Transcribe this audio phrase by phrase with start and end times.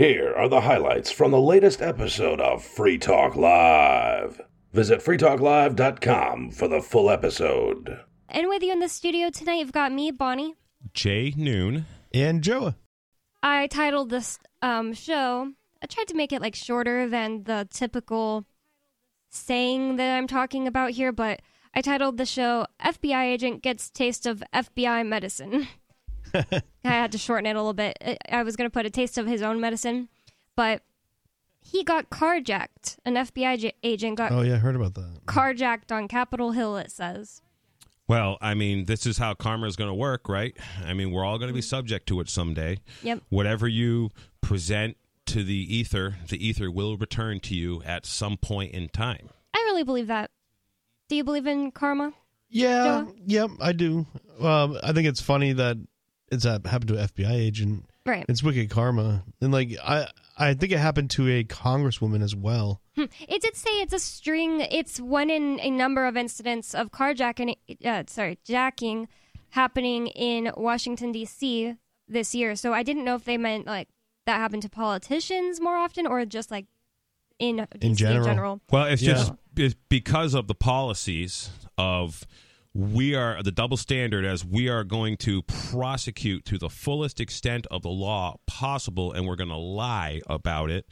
[0.00, 4.40] Here are the highlights from the latest episode of Free Talk Live.
[4.72, 8.00] Visit freetalklive.com for the full episode.
[8.26, 10.54] And with you in the studio tonight, you've got me, Bonnie.
[10.94, 11.84] Jay Noone.
[12.14, 12.76] And Joa.
[13.42, 15.52] I titled this um, show,
[15.82, 18.46] I tried to make it like shorter than the typical
[19.28, 21.42] saying that I'm talking about here, but
[21.74, 25.68] I titled the show FBI Agent Gets Taste of FBI Medicine.
[26.34, 27.96] I had to shorten it a little bit.
[28.04, 30.08] I- I was going to put a taste of his own medicine,
[30.56, 30.82] but
[31.60, 32.96] he got carjacked.
[33.04, 35.20] An FBI j- agent got Oh yeah, I heard about that.
[35.26, 37.42] carjacked on Capitol Hill, it says.
[38.08, 40.56] Well, I mean, this is how karma is going to work, right?
[40.84, 42.78] I mean, we're all going to be subject to it someday.
[43.02, 43.22] Yep.
[43.28, 48.72] Whatever you present to the ether, the ether will return to you at some point
[48.74, 49.28] in time.
[49.54, 50.32] I really believe that.
[51.08, 52.12] Do you believe in karma?
[52.48, 53.12] Yeah, Joa?
[53.26, 54.06] yep, I do.
[54.40, 55.76] Um, I think it's funny that
[56.30, 57.86] it's uh, happened to an FBI agent.
[58.06, 58.24] Right.
[58.28, 60.08] It's wicked karma, and like I,
[60.38, 62.80] I think it happened to a congresswoman as well.
[62.96, 63.04] Hmm.
[63.28, 64.60] It did say it's a string.
[64.60, 67.56] It's one in a number of incidents of carjacking.
[67.84, 69.08] Uh, sorry, jacking
[69.50, 71.74] happening in Washington D.C.
[72.08, 72.54] this year.
[72.56, 73.88] So I didn't know if they meant like
[74.26, 76.66] that happened to politicians more often or just like
[77.38, 78.24] in DC in general.
[78.24, 78.60] general.
[78.70, 79.12] Well, it's Yeah.
[79.14, 82.24] just it's because of the policies of
[82.72, 87.66] we are the double standard as we are going to prosecute to the fullest extent
[87.70, 90.86] of the law possible and we're going to lie about it.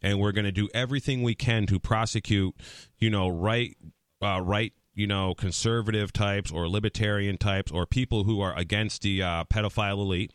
[0.00, 2.54] And we're going to do everything we can to prosecute
[2.98, 3.76] you know right
[4.22, 9.22] uh, right you know conservative types or libertarian types or people who are against the
[9.22, 10.32] uh, pedophile elite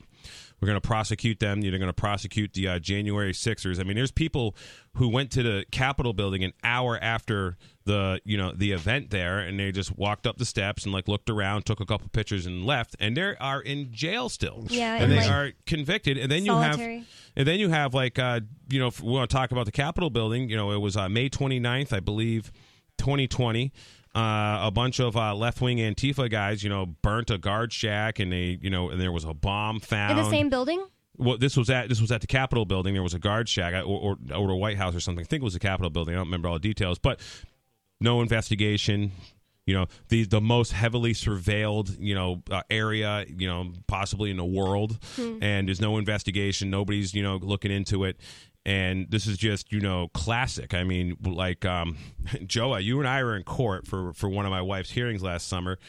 [0.61, 1.61] we're going to prosecute them.
[1.61, 3.79] You're going to prosecute the uh, January Sixers.
[3.79, 4.55] I mean, there's people
[4.95, 9.39] who went to the Capitol building an hour after the you know the event there,
[9.39, 12.45] and they just walked up the steps and like looked around, took a couple pictures,
[12.45, 12.95] and left.
[12.99, 14.65] And they are in jail still.
[14.69, 16.17] Yeah, and and, they like, are convicted.
[16.17, 19.29] And then you have, and then you have like uh, you know, if we want
[19.29, 20.49] to talk about the Capitol building.
[20.49, 22.51] You know, it was uh, May 29th, I believe,
[22.97, 23.71] 2020
[24.15, 28.19] uh, a bunch of uh, left wing Antifa guys, you know, burnt a guard shack,
[28.19, 30.83] and they, you know, and there was a bomb found In the same building?
[31.17, 32.93] Well, this was at this was at the Capitol building.
[32.93, 35.23] There was a guard shack, or or, or the White House or something.
[35.23, 36.15] I think it was the Capitol building.
[36.15, 37.19] I don't remember all the details, but
[37.99, 39.11] no investigation.
[39.65, 44.37] You know, the the most heavily surveilled, you know, uh, area, you know, possibly in
[44.37, 46.71] the world, and there's no investigation.
[46.71, 48.17] Nobody's, you know, looking into it.
[48.69, 50.75] And this is just, you know, classic.
[50.75, 51.97] I mean, like, um,
[52.45, 55.47] Joa, you and I were in court for for one of my wife's hearings last
[55.47, 55.79] summer,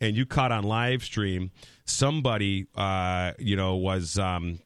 [0.00, 1.50] and you caught on live stream
[1.84, 4.58] somebody, uh, you know, was um,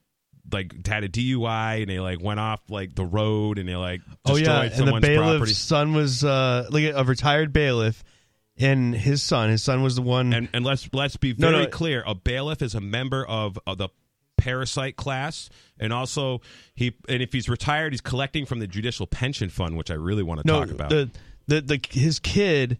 [0.52, 4.02] like had a DUI and they like went off like the road and they like
[4.24, 5.52] Oh yeah, and the bailiff's property.
[5.54, 8.04] son was uh, like a retired bailiff,
[8.56, 10.32] and his son, his son was the one.
[10.32, 11.70] And and let's let's be No, very no.
[11.70, 13.88] clear: a bailiff is a member of, of the
[14.44, 16.40] parasite class, and also
[16.74, 20.22] he and if he's retired, he's collecting from the judicial pension fund, which I really
[20.22, 20.90] want to no, talk about.
[20.90, 21.10] the
[21.46, 22.78] the the his kid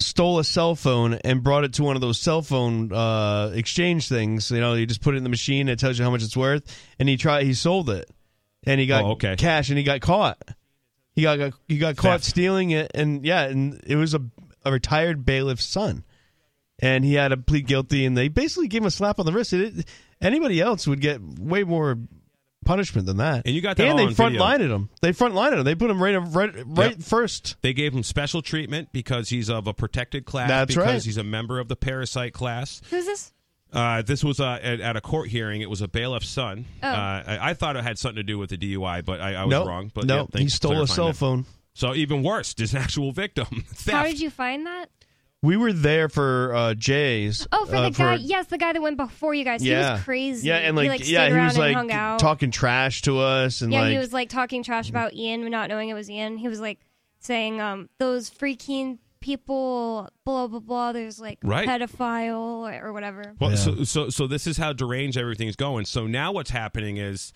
[0.00, 4.08] stole a cell phone and brought it to one of those cell phone uh, exchange
[4.08, 4.50] things.
[4.50, 5.68] You know, you just put it in the machine.
[5.68, 6.64] It tells you how much it's worth,
[6.98, 7.44] and he tried.
[7.44, 8.08] He sold it,
[8.64, 9.36] and he got Oh, okay.
[9.36, 10.38] cash, and he got caught.
[11.14, 12.24] He got, got he got caught Theft.
[12.24, 14.20] stealing it, and yeah, and it was a
[14.64, 16.02] a retired bailiff's son,
[16.80, 19.32] and he had to plead guilty, and they basically gave him a slap on the
[19.32, 19.52] wrist.
[19.52, 19.86] It,
[20.20, 21.98] anybody else would get way more
[22.64, 23.42] punishment than that.
[23.44, 24.42] And you got that and they on front video.
[24.44, 24.88] lined him.
[25.02, 25.64] They front lined him.
[25.64, 27.02] They put him right right right Yep.
[27.02, 27.56] first.
[27.62, 30.48] They gave him special treatment because he's of a protected class.
[30.48, 31.02] That's because right.
[31.04, 32.80] he's a member of the parasite class.
[32.90, 33.32] Who's this?
[33.72, 35.60] Uh, this was uh, at, at a court hearing.
[35.60, 36.64] It was a bailiff's son.
[36.82, 36.88] Oh.
[36.88, 39.44] Uh, I, I thought it had something to do with the DUI, but I, I
[39.44, 39.90] was no, wrong.
[39.92, 41.16] But no, yeah, he stole a clarifying cell that.
[41.16, 41.46] phone.
[41.74, 43.46] So even worse, there's an actual victim.
[43.66, 43.90] Theft.
[43.90, 44.86] How did you find that?
[45.44, 47.46] We were there for uh, Jay's.
[47.52, 48.14] Oh, for uh, the guy.
[48.14, 49.60] Yes, the guy that went before you guys.
[49.60, 50.48] He yeah, was crazy.
[50.48, 52.18] Yeah, and he, like, like yeah, he was and like hung out.
[52.18, 55.68] talking trash to us, and yeah, like he was like talking trash about Ian, not
[55.68, 56.38] knowing it was Ian.
[56.38, 56.80] He was like
[57.18, 60.92] saying, um, those freaking people, blah blah blah.
[60.92, 61.68] There's like Right.
[61.68, 62.36] pedophile
[62.80, 63.34] or, or whatever.
[63.38, 63.56] Well, Yeah.
[63.56, 65.84] so so so this is how deranged everything's going.
[65.84, 67.32] So now what's happening is,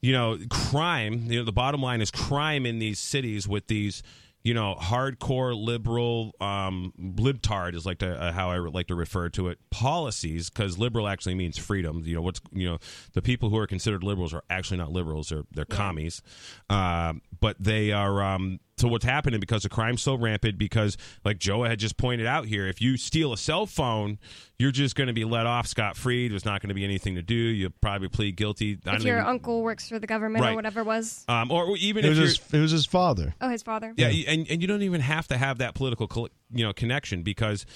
[0.00, 1.26] you know, crime.
[1.28, 4.02] You know, the bottom line is crime in these cities with these,
[4.42, 9.28] you know, hardcore liberal, um, libtard is like to, uh, how I like to refer
[9.30, 9.58] to it.
[9.70, 12.02] Policies, because liberal actually means freedom.
[12.04, 12.78] You know, what's you know,
[13.12, 16.22] the people who are considered liberals are actually not liberals; they're they're commies.
[16.70, 18.22] Um, but they are.
[18.22, 20.58] Um, so what's happening because the crime's so rampant?
[20.58, 24.18] Because like Joa had just pointed out here, if you steal a cell phone,
[24.58, 26.28] you're just going to be let off scot free.
[26.28, 27.34] There's not going to be anything to do.
[27.34, 28.78] You'll probably plead guilty.
[28.86, 30.52] I If your even- uncle works for the government Right.
[30.52, 31.24] or whatever it was.
[31.28, 33.34] um, or even it if was you're, his, it was his father.
[33.40, 33.92] Oh, his father.
[33.96, 37.66] yeah, and and you don't even have to have that political, you know, connection because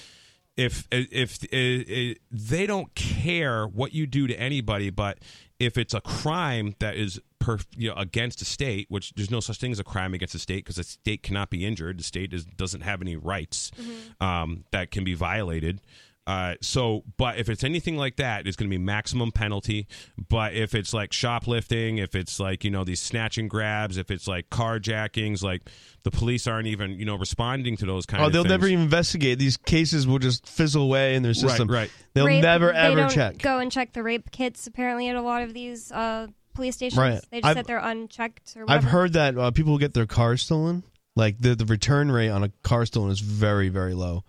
[0.57, 5.19] if if, if they don't care what you do to anybody, but
[5.59, 9.39] if it's a crime that is per, you know, against a state, which there's no
[9.39, 11.99] such thing as a crime against a state because a state cannot be injured.
[11.99, 13.71] The state is, doesn't have any rights
[14.19, 15.81] um, that can be violated.
[16.27, 19.87] Uh, so, but if it's anything like that, it's going to be maximum penalty.
[20.29, 24.09] But if it's like shoplifting, if it's like you know these snatch and grabs, if
[24.09, 25.61] it's like carjackings, like
[26.03, 28.49] the police aren't even you know responding to those kind Oh, of they'll things.
[28.49, 29.37] never even investigate.
[29.37, 31.67] These cases will just fizzle away in their system.
[31.69, 31.81] right.
[31.81, 31.91] right.
[32.15, 33.37] They'll Rape, never they ever don't check.
[33.37, 34.65] Go and check the rape kits.
[34.67, 37.21] Apparently, at a lot of these uh, police stations, Right.
[37.29, 38.55] they just I've- sit there unchecked.
[38.57, 40.81] Or I've heard that uh, people get their cars stolen,
[41.15, 44.23] like the the return rate on a car stolen is very very low.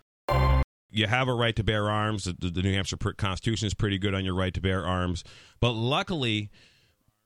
[0.96, 2.24] You have a right to bear arms.
[2.24, 5.24] The, the New Hampshire Constitution is pretty good on your right to bear arms.
[5.60, 6.50] But luckily,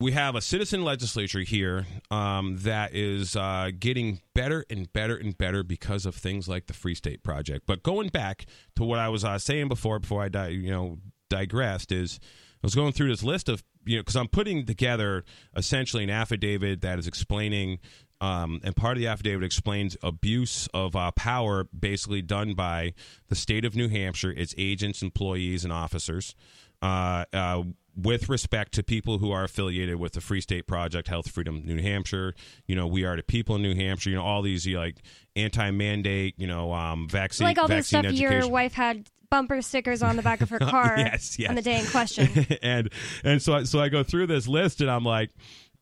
[0.00, 5.36] we have a citizen legislature here um, that is uh, getting better and better and
[5.36, 7.66] better because of things like the Free State Project.
[7.66, 8.46] But going back
[8.76, 12.66] to what I was uh, saying before, before I di- you know digressed, is I
[12.66, 15.24] was going through this list of you know because I'm putting together
[15.54, 17.78] essentially an affidavit that is explaining
[18.20, 22.92] um, and part of the affidavit explains abuse of uh, power basically done by
[23.28, 26.34] the state of New Hampshire, its agents, employees, and officers.
[26.82, 27.62] Uh, uh,
[27.96, 31.82] with respect to people who are affiliated with the Free State Project, Health Freedom New
[31.82, 32.34] Hampshire,
[32.66, 34.80] you know, we are the people in New Hampshire, you know, all these you know,
[34.80, 34.96] like
[35.36, 38.04] anti-mandate, you know, um, vaccine, like all this stuff.
[38.04, 38.32] education.
[38.32, 41.48] Your wife had bumper stickers on the back of her car Yes, yes.
[41.50, 42.46] on the day in question.
[42.62, 42.90] and
[43.24, 45.30] and so I, so I go through this list and I'm like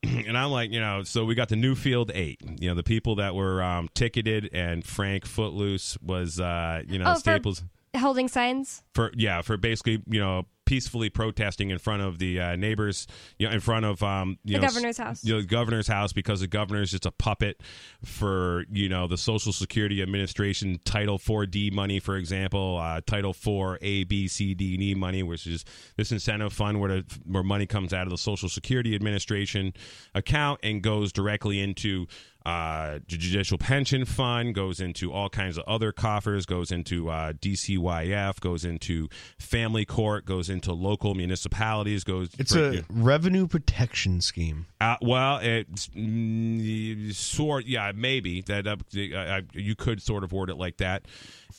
[0.03, 3.17] and I'm like you know so we got the Newfield eight you know the people
[3.17, 7.65] that were um, ticketed and Frank Footloose was uh, you know Oh, Staples
[7.97, 8.83] Holding signs.
[8.95, 13.07] for yeah for basically you know peacefully protesting in front of the uh, neighbors
[13.39, 15.25] you know in front of um you The know, s- governor's house.
[15.25, 17.63] you know, the governor's house because the governor's just a puppet
[18.05, 23.79] for you know the social security administration title 4d money for example uh, title 4
[23.81, 25.65] a b c d and e money which is
[25.97, 29.73] this incentive fund where, the, where money comes out of the social security administration
[30.15, 32.07] account and goes directly into
[32.47, 38.41] uh, judicial pension fund goes into all kinds of other coffers goes into uh, dcyf
[38.41, 39.09] goes into
[39.39, 44.67] family court goes into local municipalities goes It's for- a revenue protection scheme.
[44.81, 48.77] uh, well, it's mm, sort yeah maybe that uh,
[49.17, 51.03] uh, you could sort of word it like that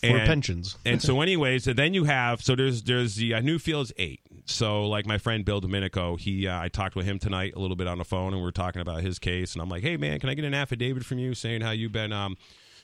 [0.02, 0.78] For pensions.
[0.86, 4.22] and so, anyways, so then you have so there's there's the uh, Newfields eight.
[4.46, 7.76] So like my friend Bill Domenico, he uh, I talked with him tonight a little
[7.76, 9.96] bit on the phone, and we were talking about his case, and I'm like, hey
[9.98, 12.38] man, can I get an affidavit from you saying how you've been um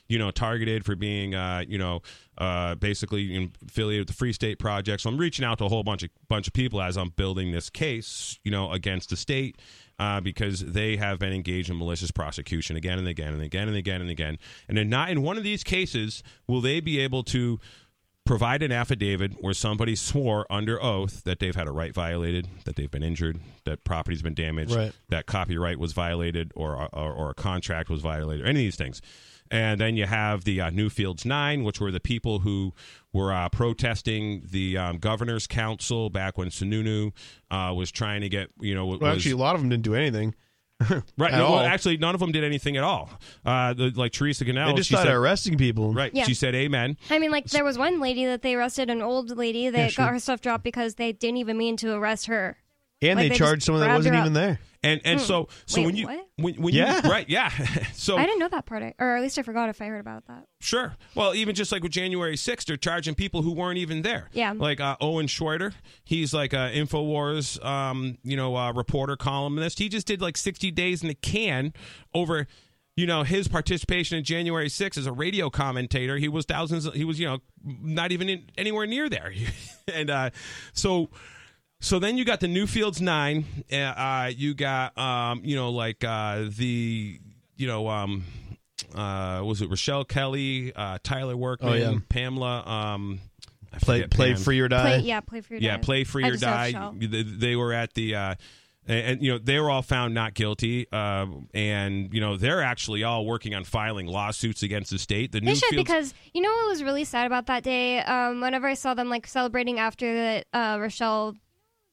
[0.08, 2.02] you know targeted for being uh you know
[2.38, 5.02] uh basically affiliated with the Free State Project.
[5.02, 7.52] So I'm reaching out to a whole bunch of bunch of people as I'm building
[7.52, 9.60] this case, you know, against the state.
[9.98, 13.78] Uh, because they have been engaged in malicious prosecution again and again and again and
[13.78, 14.38] again and again.
[14.68, 17.58] And then not in one of these cases will they be able to
[18.26, 22.76] provide an affidavit where somebody swore under oath that they've had a right violated, that
[22.76, 24.92] they've been injured, that property's been damaged, Right.
[25.08, 28.76] that copyright was violated, or, or or a contract was violated, or any of these
[28.76, 29.00] things.
[29.48, 32.74] And then you have the uh, Newfields Nine, which were the people who
[33.12, 37.12] were uh, protesting the um, governor's council back when Sununu
[37.50, 39.84] uh, was trying to get, you know, Well, was, actually, a lot of them didn't
[39.84, 40.34] do anything.
[41.16, 41.32] right.
[41.32, 43.08] at no, well, actually, none of them did anything at all.
[43.44, 45.94] Uh, the, like Teresa Ganell, They just she started said, arresting people.
[45.94, 46.12] right.
[46.14, 46.24] Yeah.
[46.24, 49.36] She said, "Amen." I mean, like there was one lady that they arrested, an old
[49.36, 50.04] lady that Yeah, sure.
[50.04, 52.58] got her stuff dropped because they didn't even mean to arrest her.
[53.02, 54.58] And Like, they they charged someone that wasn't even there.
[54.86, 55.80] And and so so Hmm.
[55.80, 56.26] Wait, when you what?
[56.36, 57.00] when, when Yeah.
[57.04, 57.48] you right yeah
[57.92, 60.00] so I didn't know that part, I- or at least I forgot if I heard
[60.00, 60.44] about that.
[60.60, 64.28] sure well even just like with January 6th they're charging people who weren't even there
[64.32, 64.52] Yeah.
[64.52, 65.72] like uh, Owen Shroyer
[66.04, 70.70] he's like a Infowars um you know uh, reporter columnist he just did like 60
[70.70, 71.72] days in the can
[72.14, 72.46] over
[72.96, 77.04] you know his participation in January 6th as a radio commentator he was thousands he
[77.04, 79.32] was you know not even in, anywhere near there
[79.92, 80.30] and uh
[80.72, 81.10] so
[81.80, 83.44] so then you got the Newfields nine.
[83.72, 87.18] Uh, uh, you got um, you know like uh, the
[87.56, 88.24] you know um,
[88.94, 91.94] uh, was it Rochelle Kelly, uh, Tyler Workman, Oh, yeah.
[92.08, 92.62] Pamela.
[92.66, 93.20] Um,
[93.72, 94.42] I Play, play Pam.
[94.42, 94.82] free or die.
[94.82, 95.82] Play, yeah, play for your Yeah, die.
[95.82, 96.72] play free I or die.
[96.98, 98.14] They, they were at the.
[98.14, 98.34] Uh,
[98.88, 102.62] and, and, you know they were all found not guilty, uh, and you know they're
[102.62, 105.32] actually all working on filing lawsuits against the state.
[105.32, 107.98] The They should Newfields- because you know what was really sad about that day.
[107.98, 111.34] Um, whenever I saw them like celebrating after that uh, Rochelle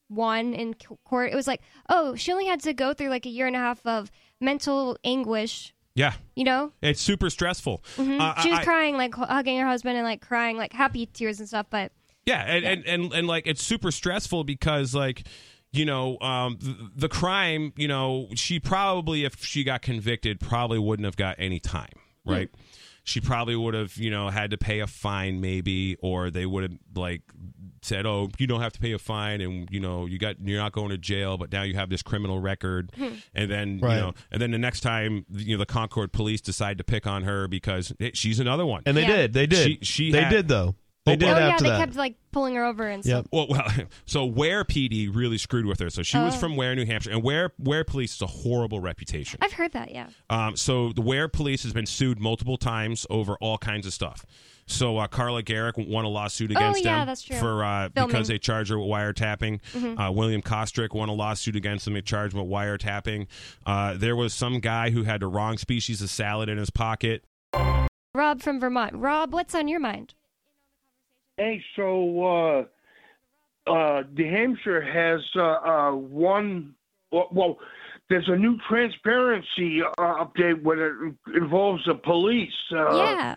[0.10, 3.29] won in court, it was like, oh, she only had to go through like a
[3.29, 5.74] year and a half of mental anguish.
[5.95, 7.83] yeah, You know, it's super stressful.
[7.98, 11.39] Uh, she was I- crying like hugging her husband and like crying like happy tears
[11.39, 11.67] and stuff.
[11.69, 11.91] But
[12.25, 15.27] Yeah, and, And, and and like it's super stressful because like
[15.72, 20.77] you know um, the, the crime you know she probably if she got convicted probably
[20.79, 21.89] wouldn't have got any time
[22.25, 22.50] right
[23.05, 26.63] she probably would have, you know, had to pay a fine maybe, or they would
[26.63, 27.22] have like
[27.85, 30.59] said, "Oh, you don't have to pay a fine, and you know, you got you're
[30.59, 32.91] not going to jail, but now you have this criminal record."
[33.33, 33.95] and then Right.
[33.95, 37.05] you know, and then the next time, you know, the Concord police decide to pick
[37.07, 38.83] on her because hey, she's another one.
[38.85, 39.07] And they Yeah.
[39.17, 39.33] did.
[39.33, 39.65] They did.
[39.65, 40.75] She- she they had- did though.
[41.05, 41.79] They Oh, did oh yeah, they that.
[41.79, 43.27] kept like pulling her over and Yep.
[43.33, 43.67] Well, well,
[44.05, 45.89] so Weare PD really screwed with her.
[45.89, 46.37] So she was Oh.
[46.39, 49.37] from Weare, New Hampshire, and Weare Weare Police is a horrible reputation.
[49.41, 49.91] I've heard that.
[49.91, 50.07] Yeah.
[50.29, 54.25] Um, so the Weare Police has been sued multiple times over all kinds of stuff.
[54.65, 57.38] So uh, Carla Gericke won a lawsuit against Oh, yeah, them that's true.
[57.38, 59.60] for uh, because they charged her with wiretapping.
[59.74, 60.00] Mm-hmm.
[60.00, 61.93] Uh, William Kostric won a lawsuit against them.
[61.96, 63.27] They charged him with wiretapping.
[63.65, 67.24] Uh, there was some guy who had the wrong species of salad in his pocket.
[68.15, 68.96] Rob from Vermont.
[68.96, 70.13] Rob, what's on your mind?
[71.38, 72.67] Hey, so
[73.67, 76.75] uh, uh, New Hampshire has uh, uh, one.
[77.12, 77.58] Well, well,
[78.10, 82.51] there's a new transparency uh, update when it involves the police.
[82.72, 83.36] Uh, yeah.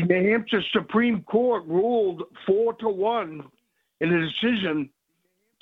[0.00, 3.44] The New Hampshire Supreme Court ruled four to one
[4.00, 4.90] in a decision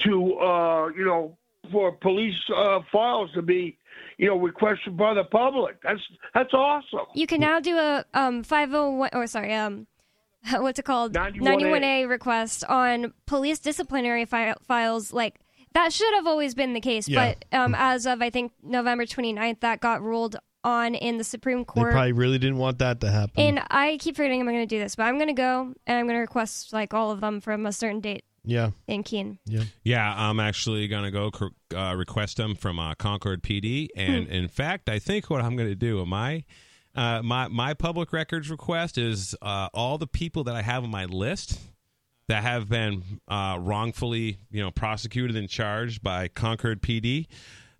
[0.00, 1.36] to, uh, you know,
[1.70, 3.78] for police uh, files to be,
[4.18, 5.80] you know, requested by the public.
[5.82, 6.00] That's
[6.34, 7.06] that's awesome.
[7.14, 9.86] You can now do a um 501 or sorry um
[10.56, 11.40] what's it called 91A.
[11.40, 15.40] 91A request on police disciplinary fi- files like
[15.72, 17.34] that should have always been the case Yeah.
[17.50, 21.64] but um as of I think November 29th that got ruled on in the Supreme
[21.64, 21.88] Court.
[21.88, 23.34] They probably really didn't want that to happen.
[23.36, 25.98] and I keep forgetting I'm going to do this but I'm going to go and
[25.98, 28.70] I'm going to request like all of them from a certain date yeah.
[28.86, 29.38] in Keene.
[29.46, 31.30] Yeah, Yeah, I'm actually gonna go
[31.74, 35.74] uh, request them from uh, Concord PD, and in fact, I think what I'm gonna
[35.74, 36.44] do, my
[36.94, 40.90] uh, my my public records request is uh, all the people that I have on
[40.90, 41.58] my list
[42.28, 47.26] that have been uh, wrongfully, you know, prosecuted and charged by Concord PD.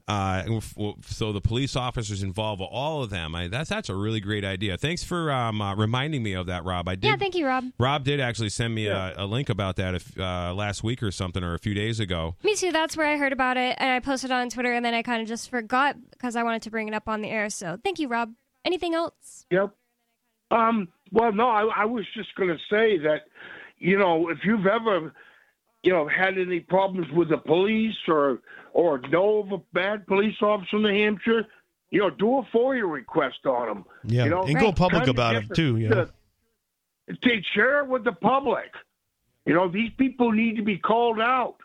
[0.07, 3.35] Uh, and f- w- so the police officers involved, all of them.
[3.35, 4.77] I, that's that's a really great idea.
[4.77, 6.89] Thanks for um, uh, reminding me of that, Rob.
[6.89, 7.09] I did.
[7.09, 7.65] Yeah, thank you Rob.
[7.79, 11.11] Rob did actually send me a, a link about that if, uh, last week or
[11.11, 12.37] something, or a few days ago.
[12.43, 12.71] Me too.
[12.71, 15.01] That's where I heard about it, and I posted it on Twitter, and then I
[15.03, 17.49] kind of just forgot because I wanted to bring it up on the air.
[17.49, 18.35] So thank you, Rob.
[18.67, 19.47] Anything else?
[19.51, 19.75] Yep.
[20.51, 23.23] Um, well, no, I, I was just going to say that,
[23.79, 25.15] you know, if you've ever,
[25.83, 28.41] you know, had any problems with the police or
[28.75, 31.47] or know of a bad police officer in New Hampshire,
[31.91, 33.85] you know, do a FOIA request on them.
[34.05, 34.25] Yeah.
[34.25, 34.77] You know, and go Right.
[34.77, 35.79] public Kinda about it too.
[35.79, 35.89] Yeah.
[35.89, 36.11] the-
[37.23, 38.73] To share it with the public.
[39.47, 41.57] You know, these people need to be called out.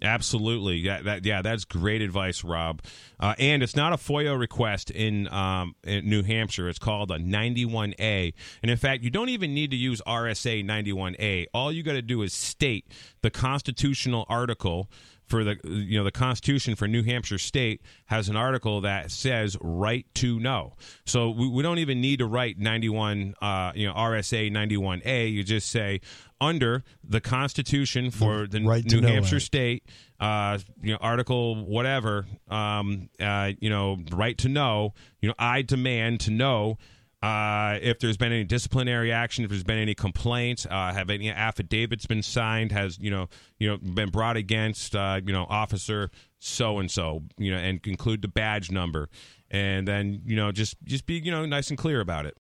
[0.00, 2.80] Absolutely, yeah, that yeah, that's great advice, Rob.
[3.18, 6.68] Uh, and it's not a FOIA request in, um, in New Hampshire.
[6.68, 11.46] It's called a 91A, and in fact, you don't even need to use RSA 91A.
[11.52, 12.86] All you got to do is state
[13.22, 14.88] the constitutional article
[15.28, 19.56] for the you know the Constitution for New Hampshire State has an article that says
[19.60, 20.74] right to know.
[21.04, 25.32] So we, we don't even need to write 91 uh, you know RSA 91A.
[25.32, 26.00] You just say
[26.40, 29.44] under the Constitution for the right New Hampshire Act.
[29.44, 29.84] State,
[30.20, 34.94] uh, you know, article whatever, um, uh, you know, right to know.
[35.20, 36.78] You know, I demand to know
[37.22, 41.30] uh, if there's been any disciplinary action, if there's been any complaints, uh, have any
[41.30, 46.10] affidavits been signed, has you know, you know, been brought against, uh, you know, officer
[46.38, 49.08] so and so, you know, and include the badge number,
[49.50, 52.36] and then you know, just just be you know nice and clear about it.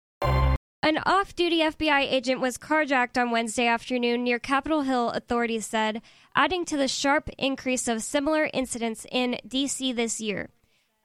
[0.86, 6.02] An off duty FBI agent was carjacked on Wednesday afternoon near Capitol Hill, authorities said,
[6.36, 9.94] adding to the sharp increase of similar incidents in D.C.
[9.94, 10.50] this year.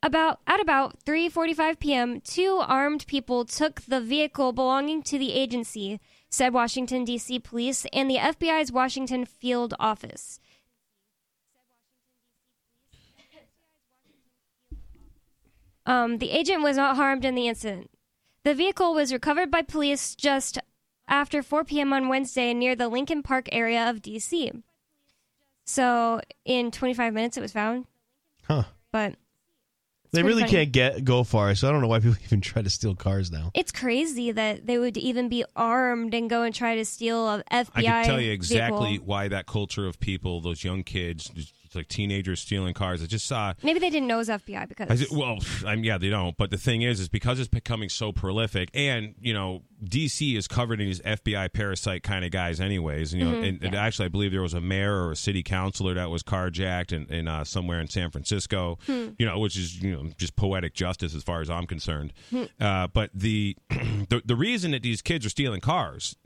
[0.02, 6.00] About at about 3:45 p.m., two armed people took the vehicle belonging to the agency,
[6.30, 7.38] said Washington D.C.
[7.40, 10.40] police and the FBI's Washington field office.
[15.84, 17.90] Um, the agent was not harmed in the incident.
[18.44, 20.58] The vehicle was recovered by police just
[21.08, 21.92] after 4 p.m.
[21.92, 24.52] on Wednesday near the Lincoln Park area of D.C.
[25.64, 27.86] So, in 25 minutes, it was found.
[28.44, 28.64] Huh.
[28.92, 29.16] But
[30.12, 30.52] They really funny.
[30.52, 33.30] can't get go far, so I don't know why people even try to steal cars
[33.30, 33.50] now.
[33.54, 37.44] It's crazy that they would even be armed and go and try to steal a
[37.50, 37.70] FBI.
[37.74, 39.06] I can tell you exactly vehicle.
[39.06, 41.30] why that culture of people, those young kids,
[41.70, 43.00] just like teenagers stealing cars.
[43.00, 45.76] I just saw Maybe they didn't know it was FBI because I said, well, I
[45.76, 46.36] mean, yeah, they don't.
[46.36, 50.48] But the thing is, is because it's becoming so prolific, and you know, DC is
[50.48, 53.12] covered in these FBI parasite kind of guys, anyways.
[53.12, 55.16] And, You know, Mm-hmm, and, and actually, I believe there was a mayor or a
[55.16, 58.78] city councilor that was carjacked in, in uh, somewhere in San Francisco.
[58.86, 59.10] Hmm.
[59.18, 62.12] You know, which is you know just poetic justice as far as I'm concerned.
[62.30, 62.44] Hmm.
[62.58, 66.16] Uh, but the, the the reason that these kids are stealing cars.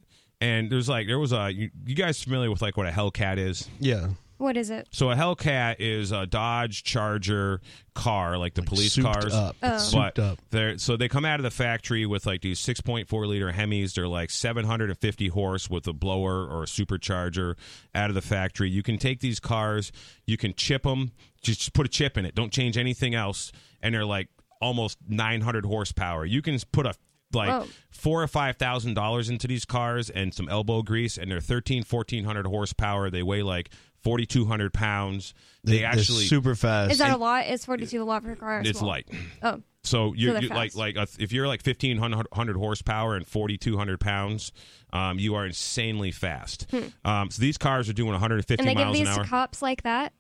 [0.41, 3.39] And there's like there was a you, you guys familiar with like what a Hellcat
[3.39, 3.69] is?
[3.79, 4.09] Yeah.
[4.37, 4.89] What is it?
[4.91, 7.61] So a Hellcat is a Dodge Charger
[7.95, 9.35] car, like the police souped cars.
[9.35, 9.57] up.
[9.63, 9.71] Oh.
[9.71, 10.39] But souped up.
[10.51, 13.95] they're so they come out of the factory with like these 6.4 liter Hemis.
[13.95, 17.57] They're like 750 horse with a blower or a supercharger
[17.95, 18.69] out of the factory.
[18.69, 19.93] You can take these cars,
[20.27, 22.35] you can chip them, just put a chip in it.
[22.35, 24.29] Don't change anything else, and they're like
[24.61, 26.25] almost 900 horsepower.
[26.25, 26.95] You can put a
[27.33, 27.67] like Whoa.
[27.91, 31.85] four or five thousand dollars into these cars and some elbow grease, and they're 13,
[31.89, 33.11] 1400 horsepower.
[33.11, 33.71] They weigh like
[34.05, 35.35] 4,200 pounds.
[35.65, 36.93] They, They're actually super fast.
[36.93, 37.47] Is that a lot?
[37.47, 38.59] Is 42 a lot for a car?
[38.59, 38.91] or it's small?
[38.91, 39.09] light.
[39.43, 40.77] Oh, So you, they're you like fast.
[40.77, 44.53] like uh, if you're like fifteen hundred horsepower and forty two hundred pounds,
[44.93, 46.67] um, you are insanely fast.
[47.05, 48.69] Um, so these cars are doing one hundred and fifty Hmm.
[48.69, 49.25] and they give miles these an hour.
[49.25, 50.13] to cops like that?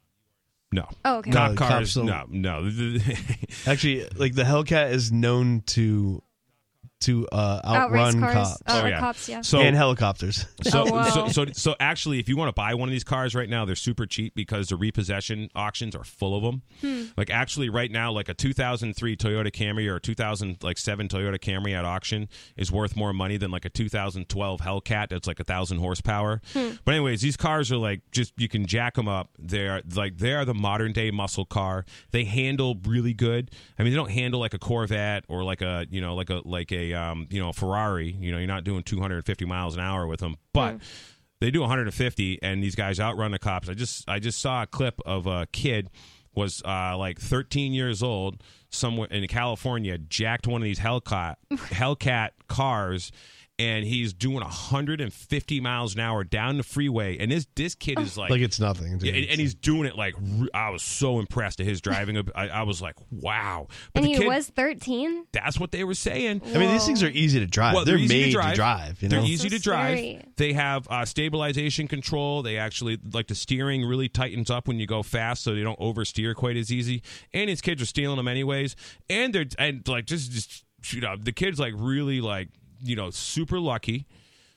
[0.72, 1.30] no, Oh, okay.
[1.30, 1.70] No, cop the cars.
[1.70, 2.98] cops don't- No, no.
[3.66, 6.20] Actually, like the Hellcat is known to
[7.04, 8.34] to uh, outrun cars.
[8.34, 9.00] cops Oh, Oh, yeah.
[9.00, 9.40] cops, yeah.
[9.40, 10.46] so and helicopters.
[10.64, 11.08] So, Oh, wow.
[11.11, 13.64] so, so, so actually, if you want to buy one of these cars right now,
[13.64, 16.62] they're super cheap because the repossession auctions are full of them.
[16.80, 17.04] Hmm.
[17.16, 21.84] Like actually, right now, like a 2003 Toyota Camry or a 2007 Toyota Camry at
[21.84, 26.40] auction is worth more money than like a 2012 Hellcat that's like a thousand horsepower.
[26.52, 26.70] Hmm.
[26.84, 29.30] But anyways, these cars are like just you can jack them up.
[29.38, 31.84] They're like they are the modern day muscle car.
[32.11, 33.50] They handle really good.
[33.78, 36.40] I mean, they don't handle like a Corvette or like a you know like a
[36.44, 38.10] like a um, you know Ferrari.
[38.12, 40.78] You know, you're not doing 250 miles an hour with them, but
[41.40, 43.68] they do 150, and these guys outrun the cops.
[43.68, 45.90] I just I just saw a clip of a kid
[46.34, 52.30] was uh, like 13 years old somewhere in California, jacked one of these Hellcat Hellcat
[52.48, 53.12] cars.
[53.56, 58.18] And he's doing 150 miles an hour down the freeway, and this this kid is
[58.18, 58.99] like, like it's nothing.
[58.99, 59.02] dude.
[59.14, 60.16] yeah, and, and he's doing it like
[60.52, 62.16] I was so impressed at his driving.
[62.34, 63.68] I, I was like, wow.
[63.92, 65.26] But and the he kid, was 13?
[65.32, 66.42] that's what they were saying.
[66.52, 67.75] I mean, these things are easy to drive.
[67.75, 69.00] Well, they're, easy made to drive.
[69.00, 69.18] you know?
[69.20, 69.99] They're easy So to drive.
[69.99, 70.25] scary.
[70.37, 72.42] They have uh, stabilization control.
[72.42, 75.78] They actually like the steering really tightens up when you go fast, so they don't
[75.78, 77.02] oversteer quite as easy.
[77.32, 78.75] And his kids are stealing them anyways.
[79.08, 82.49] And they're and like just just you know the kids like really like
[82.84, 84.06] you know super lucky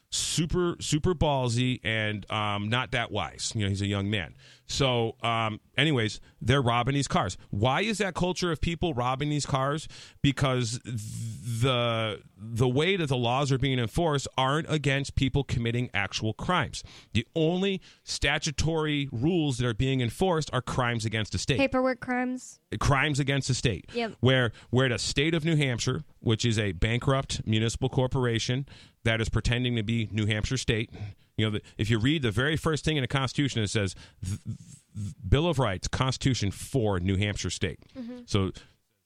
[0.09, 3.51] super super ballsy and um, not that wise.
[3.55, 4.35] You know, he's a young man.
[4.67, 7.37] So, um, anyways, they're robbing these cars.
[7.51, 9.87] Why is that culture of people robbing these cars?
[10.21, 16.33] Because the the way that the laws are being enforced aren't against people committing actual
[16.33, 16.83] crimes.
[17.13, 22.59] The only statutory rules that are being enforced are crimes against the state Paperwork crimes?
[22.79, 23.85] crimes against the state.
[23.93, 24.15] Yep.
[24.19, 28.65] Where where the state of New Hampshire, which is a bankrupt municipal corporation
[29.07, 30.91] that is pretending to be New Hampshire state,
[31.37, 33.95] you know, the, if you read the very first thing in the Constitution, it says
[34.25, 34.57] th- th-
[35.27, 37.79] Bill of Rights, Constitution for New Hampshire state.
[38.25, 38.51] So,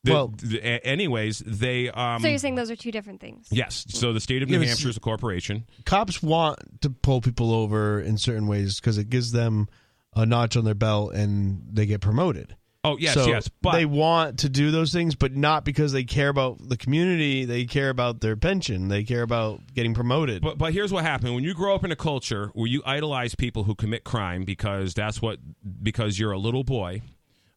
[0.04, 2.22] the, Well- the- a- anyways, they um.
[2.22, 3.48] so you're saying those are two different things?
[3.52, 5.66] Yes, so the state of New but Hampshire is a corporation.
[5.86, 9.68] Cops want to pull people over in certain ways because it gives them
[10.16, 12.56] a notch on their belt and they get promoted.
[12.84, 16.04] Oh yes, so yes, but they want to do those things, but not because they
[16.04, 17.46] care about the community.
[17.46, 18.88] They care about their pension.
[18.88, 20.41] They care about getting promoted.
[20.41, 23.36] But but here's what happened when you grow up in a culture where you idolize
[23.36, 25.38] people who commit crime because that's what
[25.84, 27.04] because you're a little boy.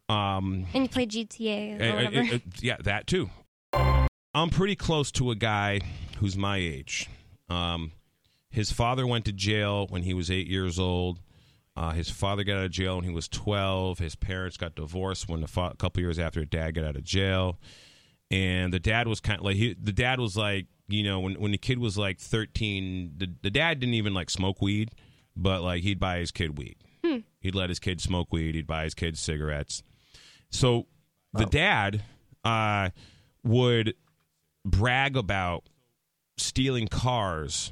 [0.09, 2.19] Um, And you play GTA or and- whatever.
[2.19, 3.31] and- and- yeah, that too.
[3.73, 5.79] I'm pretty close to a guy
[6.19, 7.07] who's my age.
[7.49, 7.93] Um,
[8.51, 11.19] his father went to jail when he was eight years old.
[11.77, 13.99] Uh, his father got out of jail when he was 12.
[13.99, 16.95] His parents got divorced when the fa- a couple years after his dad got out
[16.95, 17.59] of jail.
[18.31, 21.33] And the dad was kind of like he, the dad was like you know when
[21.39, 24.91] when the kid was like 13, the, the dad didn't even like smoke weed,
[25.35, 26.77] but like he'd buy his kid weed.
[27.39, 28.55] He'd let his kid smoke weed.
[28.55, 29.83] He'd buy his kids cigarettes.
[30.49, 30.87] So
[31.33, 32.03] the dad
[32.43, 32.89] uh,
[33.43, 33.93] would
[34.65, 35.67] brag about
[36.37, 37.71] stealing cars.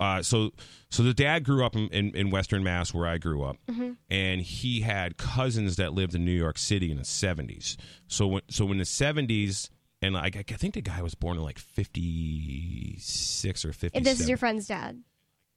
[0.00, 0.50] Uh, so
[0.88, 3.58] so the dad grew up in, in, in Western Mass where I grew up,
[4.08, 7.76] and he had cousins that lived in New York City in the seventies.
[8.08, 9.68] So when so in the seventies,
[10.00, 13.98] and like I think the guy was born in like fifty six or fifty.
[13.98, 15.02] And this is your friend's dad.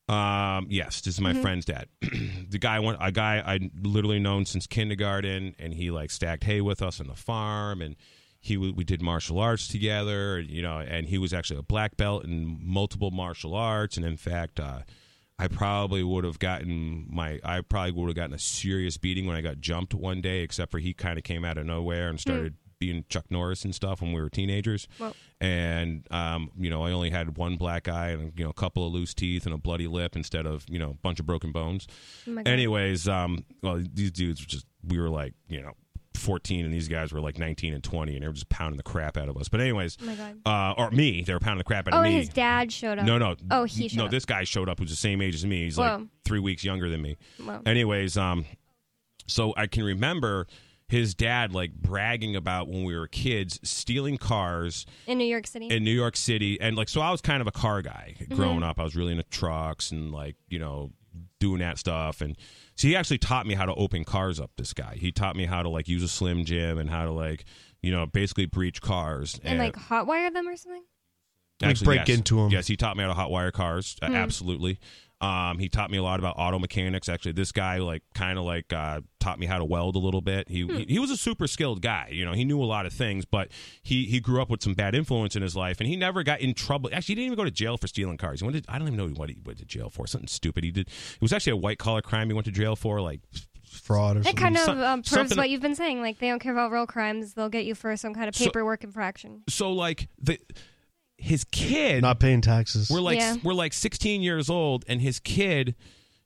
[0.10, 1.88] Um, yes, this is my friend's dad.
[2.50, 6.60] the guy went a guy I literally known since kindergarten, and he like stacked hay
[6.60, 7.96] with us on the farm, and
[8.44, 12.26] he we did martial arts together, you know, and he was actually a black belt
[12.26, 14.80] in multiple martial arts, and in fact, uh,
[15.40, 19.38] I probably would have gotten my I probably would have gotten a serious beating when
[19.38, 22.20] I got jumped one day, except for he kind of came out of nowhere and
[22.20, 26.84] started being Chuck Norris and stuff when we were teenagers Well, and um, you know
[26.84, 29.56] I only had one black eye and you know a couple of loose teeth and
[29.56, 31.88] a bloody lip instead of you know a bunch of broken bones.
[32.28, 32.42] oh.
[32.46, 35.72] Anyways, um, well these dudes were just we were like you know
[36.24, 38.84] 14 and these guys were like 19 and 20 and they were just pounding the
[38.84, 39.50] crap out of us.
[39.50, 40.38] But anyways, Oh my God.
[40.46, 42.16] uh, or me, they were pounding the crap out Oh, of me.
[42.16, 43.06] Oh, his dad showed up.
[43.06, 43.36] No, no.
[43.52, 44.06] Oh, he showed no.
[44.06, 44.12] up.
[44.12, 45.64] This guy showed up who's the same age as me.
[45.66, 47.18] He's like three weeks younger than me.
[47.44, 47.62] Whoa.
[47.66, 48.46] Anyways, um,
[49.28, 50.48] So I can remember
[50.88, 55.68] his dad like bragging about when we were kids stealing cars In New York City.
[55.70, 58.64] in New York City, and like so, I was kind of a car guy growing
[58.64, 58.80] up.
[58.80, 60.92] I was really into trucks and like you know
[61.44, 62.38] doing that stuff, and
[62.76, 64.52] so he actually taught me how to open cars up.
[64.58, 67.12] This guy, he taught me how to like use a Slim Jim and how to
[67.12, 67.44] like
[67.82, 70.84] you know basically breach cars and like hotwire them or something?
[71.68, 72.18] Like, break yes.
[72.18, 72.50] into 'em.
[72.50, 73.96] Yes, he taught me how to hotwire cars.
[74.02, 74.16] uh, Hmm.
[74.16, 74.80] absolutely.
[75.22, 77.08] Um, he taught me a lot about auto mechanics.
[77.08, 80.20] Actually, this guy like kind of like uh, taught me how to weld a little
[80.20, 80.50] bit.
[80.50, 80.76] He, Hmm.
[80.80, 82.10] he he was a super skilled guy.
[82.12, 83.48] You know, he knew a lot of things, but
[83.82, 86.42] he he grew up with some bad influence in his life, and he never got
[86.42, 86.90] in trouble.
[86.92, 88.42] Actually, he didn't even go to jail for stealing cars.
[88.42, 90.08] He went to, I don't even know what he went to jail for.
[90.08, 90.88] Something stupid he did.
[90.88, 92.28] It was actually a white collar crime.
[92.28, 93.22] He went to jail for like
[93.64, 94.36] Fraud or It something.
[94.42, 96.02] kind of Some- um, proves something- what you've been saying.
[96.02, 98.44] Like they don't care about real crimes; they'll get you for some kind of So-
[98.46, 99.44] paperwork infraction.
[99.48, 100.38] so like the
[101.24, 102.90] his kid Not paying taxes.
[102.90, 103.38] We're like Yeah.
[103.44, 105.76] we're like 16 years old, and his kid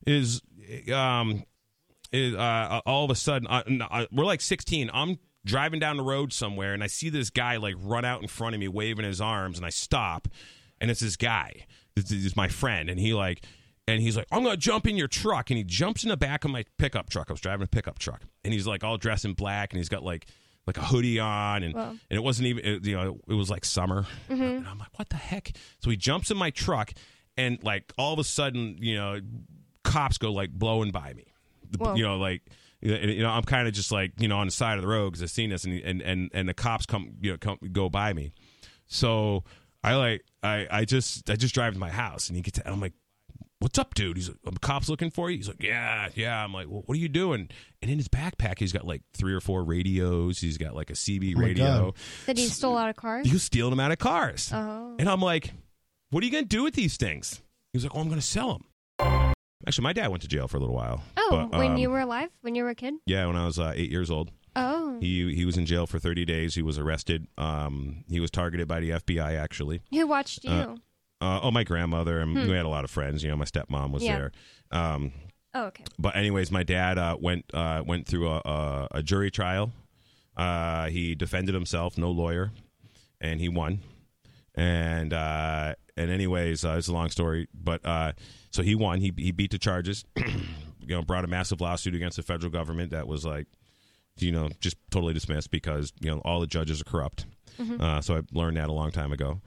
[0.05, 0.41] is
[0.93, 1.43] um
[2.11, 4.89] is uh, all of a sudden uh, n- uh, we're like 16.
[4.93, 8.27] I'm driving down the road somewhere, and I see this guy like run out in
[8.27, 10.27] front of me, waving his arms, and I stop,
[10.81, 11.65] and it's this guy.
[11.95, 13.43] This is my friend, and he like.
[13.89, 16.43] And he's like, I'm gonna jump in your truck, and he jumps in the back
[16.43, 17.27] of my pickup truck.
[17.29, 19.87] I was driving a pickup truck, and he's like all dressed in black, and he's
[19.87, 20.27] got like
[20.67, 23.63] like a hoodie on, and and it wasn't even it, you know it was like
[23.65, 24.43] summer, mm-hmm.
[24.43, 25.53] and I'm like, what the heck?
[25.81, 26.91] So he jumps in my truck,
[27.37, 29.21] and like all of a sudden, you know,
[29.83, 31.25] cops go like blowing by me,
[31.77, 31.95] Whoa.
[31.95, 32.41] you know, like
[32.81, 35.11] you know, I'm kind of just like you know on the side of the road
[35.11, 37.89] because I've seen this, and and and and the cops come you know come go
[37.89, 38.33] by me,
[38.87, 39.45] so
[39.83, 42.81] I like I I just I just drive to my house, and he gets I'm
[42.81, 42.93] like.
[43.59, 44.17] What's up, dude?
[44.17, 45.37] He's like, "Are cops looking for you.
[45.37, 46.43] He's like, yeah, yeah.
[46.43, 47.49] I'm like, well, what are you doing?
[47.81, 50.39] And in his backpack, he's got like three or four radios.
[50.39, 51.93] He's got like a CB Oh radio.
[52.27, 53.25] That he stole out of cars.
[53.25, 54.51] He was stealing them out of cars.
[54.53, 54.95] Oh.
[54.99, 55.53] And I'm like,
[56.11, 57.41] what are you going to do with these things?
[57.73, 58.59] He was like, oh, I'm going to sell
[58.99, 59.33] them.
[59.67, 61.01] Actually, my dad went to jail for a little while.
[61.17, 62.93] Oh, But, when um, you were alive, when you were a kid.
[63.07, 64.31] Yeah, when I was uh, eight years old.
[64.55, 66.55] Oh, He he was in jail for 30 days.
[66.55, 67.27] He was arrested.
[67.37, 69.81] Um, he was targeted by the FBI, actually.
[69.91, 70.51] who watched you?
[70.51, 70.75] uh,
[71.19, 72.19] Uh, oh, my grandmother.
[72.19, 73.23] And we had a lot of friends.
[73.23, 74.07] You know, my stepmom was Hmm.
[74.07, 74.17] Yeah.
[74.17, 74.31] there.
[74.71, 75.11] Um,
[75.53, 75.83] oh, okay.
[75.97, 79.71] but anyways, my dad uh, went uh, went through a, a, a jury trial.
[80.35, 82.51] Uh, he defended himself, no lawyer,
[83.19, 83.79] and he won.
[84.55, 88.13] And uh, and anyways, uh, it's a long story, but uh,
[88.51, 88.99] so he won.
[89.01, 90.03] He he beat the charges.
[90.15, 93.47] you know, brought a massive lawsuit against the federal government that was like,
[94.19, 97.25] you know, just totally dismissed because you know all the judges are corrupt.
[97.79, 99.41] Uh, so I learned that a long time ago.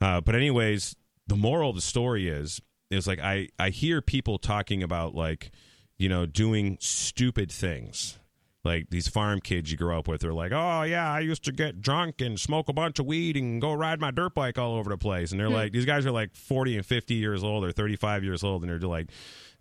[0.00, 0.94] Uh, but anyways,
[1.26, 2.60] the moral of the story is
[2.90, 5.50] is like I I hear people talking about like
[5.98, 8.18] you know doing stupid things.
[8.64, 11.52] Like these farm kids you grow up with, they're like, "Oh yeah, I used to
[11.52, 14.76] get drunk and smoke a bunch of weed and go ride my dirt bike all
[14.76, 15.54] over the place." And they're hmm.
[15.54, 18.62] like, these guys are like forty and fifty years old or thirty five years old,
[18.62, 19.10] and they're just like,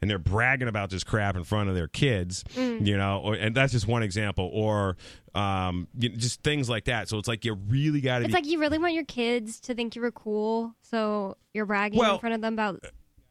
[0.03, 3.21] and they're bragging about this crap in front of their kids, you know.
[3.23, 4.97] Or, and that's just one example, or
[5.33, 7.09] um, you know, just things like that.
[7.09, 9.59] So it's like you really got to It's be like you really want your kids
[9.61, 12.83] to think you were cool, so you're bragging Well- in front of them about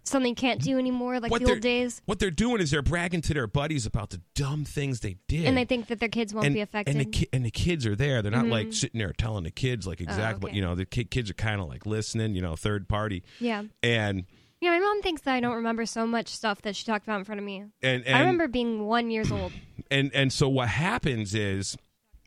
[0.04, 3.20] something you can't do anymore, like the old days, What they're doing is they're bragging
[3.22, 6.34] to their buddies about the dumb things they did, and they think that their kids
[6.34, 6.90] won't and, be affected.
[6.96, 8.20] and the ki- and the kids are there.
[8.22, 10.42] They're not like sitting there telling the kids like exactly.
[10.42, 10.56] what okay.
[10.56, 12.34] You know, the ki- kids are kind of like listening.
[12.34, 14.24] You know, third party, yeah, and
[14.62, 14.70] yeah.
[14.70, 17.24] My mom thinks that I don't remember so much stuff that she talked about in
[17.24, 17.64] front of me.
[17.82, 19.52] and and I remember being one years old.
[19.90, 21.76] and and so what happens is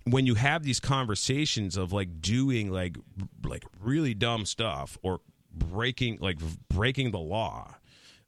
[0.04, 2.98] when you have these conversations of like doing like
[3.44, 5.22] like really dumb stuff or
[5.52, 6.38] breaking like
[6.70, 7.74] breaking the law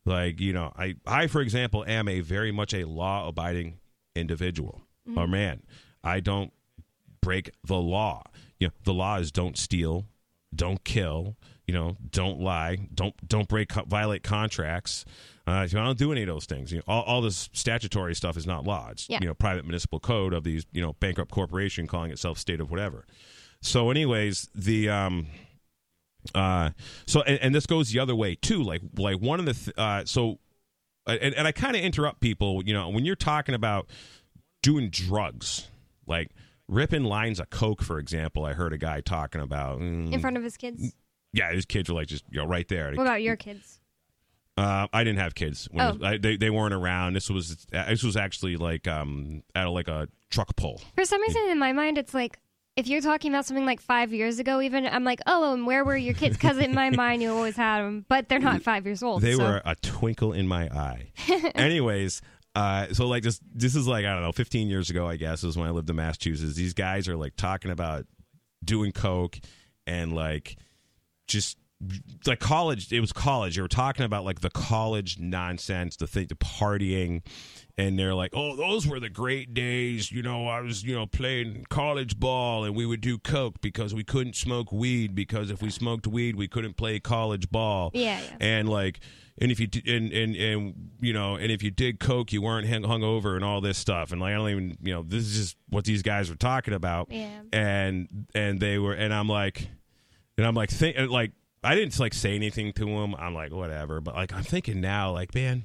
[0.05, 3.77] like you know i i for example am a very much a law abiding
[4.15, 5.31] individual or mm-hmm.
[5.31, 5.63] man
[6.03, 6.53] i don't
[7.21, 8.23] break the law
[8.59, 10.05] you know the law is don't steal
[10.55, 11.35] don't kill
[11.67, 15.03] you know don't lie don't don't break violate contracts
[15.45, 16.73] uh, so I don't do any of those things.
[16.73, 18.89] You know, all, all this statutory stuff is not law.
[18.91, 19.19] It's Yeah.
[19.21, 22.69] you know private municipal code of these you know bankrupt corporation calling itself state of
[22.69, 23.05] whatever.
[23.61, 25.27] So, anyways, the um,
[26.35, 26.71] uh,
[27.05, 28.61] so and, and this goes the other way too.
[28.61, 30.39] Like like one of the th- uh, so,
[31.05, 32.61] and, and I kind of interrupt people.
[32.65, 33.87] You know, when you're talking about
[34.61, 35.67] doing drugs,
[36.05, 36.31] like
[36.67, 38.45] ripping lines of coke, for example.
[38.45, 39.79] I heard a guy talking about.
[39.79, 40.93] mm, in front of his kids.
[41.33, 42.91] yeah, his kids were like just you know right there.
[42.93, 43.79] What about your kids?
[44.57, 45.67] Uh, I didn't have kids.
[45.71, 45.93] When Oh.
[45.93, 47.13] was- I, they they weren't around.
[47.13, 50.81] This was this was actually like um at a, like a truck pull.
[50.95, 52.39] For some reason, in my mind, it's like
[52.75, 55.83] if you're talking about something like five years ago, even I'm like, oh, and where
[55.85, 56.37] were your kids?
[56.37, 59.21] Because in my mind, you always had them, but they're not five years old.
[59.21, 61.11] They so- were a twinkle in my eye.
[61.55, 62.21] Anyways,
[62.57, 65.43] uh, so like this this is like I don't know, 15 years ago, I guess,
[65.43, 66.55] is when I lived in Massachusetts.
[66.55, 68.07] These guys are like talking about
[68.63, 69.39] doing coke
[69.85, 70.57] and like
[71.27, 71.59] just
[72.25, 76.25] like college it was college they were talking about like the college nonsense the thing
[76.25, 77.21] the partying
[77.77, 80.11] and they're like oh those were the great days.
[80.11, 83.93] You know i was you know playing college ball and we would do coke because
[83.93, 87.91] we couldn't smoke weed because if we smoked weed we couldn't play college ball.
[87.93, 88.37] Yeah, yeah.
[88.39, 88.99] and like
[89.39, 92.67] and if you and and and you know and if you did coke you weren't
[92.67, 94.11] hung hung over and all this stuff.
[94.11, 96.73] And like i don't even you know this is just what these guys were talking
[96.73, 97.11] about.
[97.11, 97.29] Yeah.
[97.53, 99.67] and and they were and i'm like
[100.37, 101.31] and i'm like think like
[101.63, 104.01] i didn't like say anything to him i'm like whatever.
[104.01, 105.63] But like i'm thinking now like man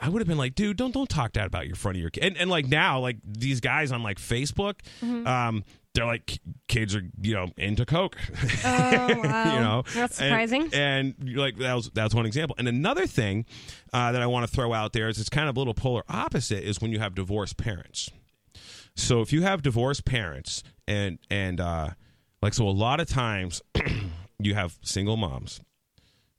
[0.00, 2.10] I would have been like, dude, don't don't talk that about your front of your
[2.10, 2.24] kid.
[2.24, 5.26] And, and like now, like these guys on like Facebook, Mm-hmm.
[5.26, 5.64] um,
[5.94, 8.16] they're like kids are you know into coke.
[8.64, 9.54] Oh, wow.
[9.54, 10.70] you know, That's surprising.
[10.72, 12.56] And, you're like that was that's one example.
[12.58, 13.44] And another thing
[13.92, 16.02] uh, that I want to throw out there is it's kind of a little polar
[16.08, 18.08] opposite is when you have divorced parents.
[18.96, 21.90] So if you have divorced parents and and uh,
[22.40, 23.60] like so a lot of times
[24.38, 25.60] you have single moms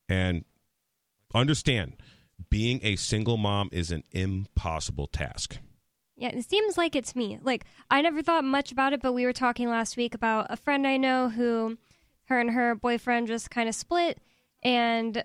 [0.09, 0.45] and
[1.35, 1.93] understand
[2.53, 5.57] being a single mom is an impossible task.
[6.15, 7.39] Yeah, it seems like it's me.
[7.41, 10.55] Like I never thought much about it, but we were talking last week about a
[10.55, 11.79] friend I know who
[12.25, 14.19] her and her boyfriend just kind of split
[14.61, 15.23] and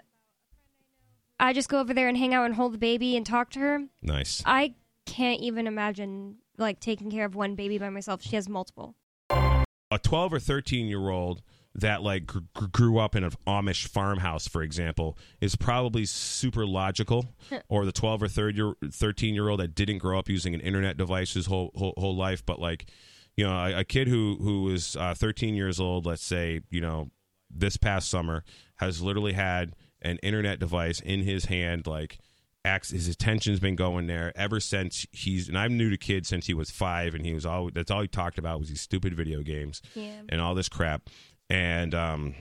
[1.38, 3.58] I just go over there and hang out and hold the baby and talk to
[3.58, 3.84] her.
[4.00, 4.42] Nice.
[4.46, 8.22] I can't even imagine like taking care of one baby by myself.
[8.22, 8.94] She has multiple.
[9.28, 11.42] a 12 or 13 year old
[11.80, 16.66] that like gr- gr- grew up in an Amish farmhouse, for example, is probably super
[16.66, 17.34] logical.
[17.68, 20.60] or the 12 or 30 year, 13 year old that didn't grow up using an
[20.60, 22.86] internet device his whole whole, whole life, but like,
[23.36, 26.80] you know, a, a kid who who was uh, 13 years old, let's say, you
[26.80, 27.10] know,
[27.50, 28.44] this past summer
[28.76, 32.18] has literally had an internet device in his hand, like.
[32.64, 36.48] Acts, his attention's been going there ever since he's and I'm new to kids since
[36.48, 39.14] he was five and he was all that's all he talked about was these stupid
[39.14, 40.10] video games Yeah.
[40.28, 41.08] and all this crap.
[41.50, 42.34] And um,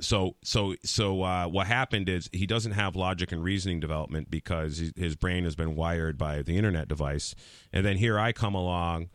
[0.00, 4.92] so so so uh, what happened is he doesn't have logic and reasoning development because
[4.96, 7.34] his- brain has been wired by the internet device.
[7.72, 9.08] And then here I come along,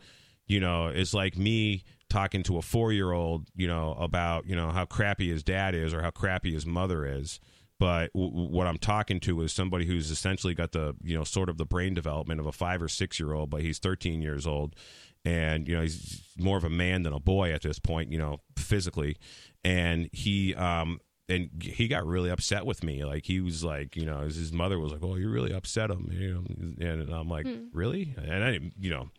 [0.46, 4.56] you know, it's like me talking to a four year old, you know, about you
[4.56, 7.40] know how crappy his dad is or how crappy his mother is.
[7.78, 11.48] But w- what I'm talking to is somebody who's essentially got the you know sort
[11.48, 14.46] of the brain development of a five or six year old, but he's 13 years
[14.46, 14.74] old,
[15.24, 18.18] and you know he's more of a man than a boy at this point, you
[18.18, 19.16] know, physically,
[19.64, 23.04] and he um and he got really upset with me.
[23.04, 26.10] Like he was like, you know, his mother was like, "Oh, you really upset him,"
[26.12, 29.10] you know, and I'm like, "Really?" And I, didn't, you know,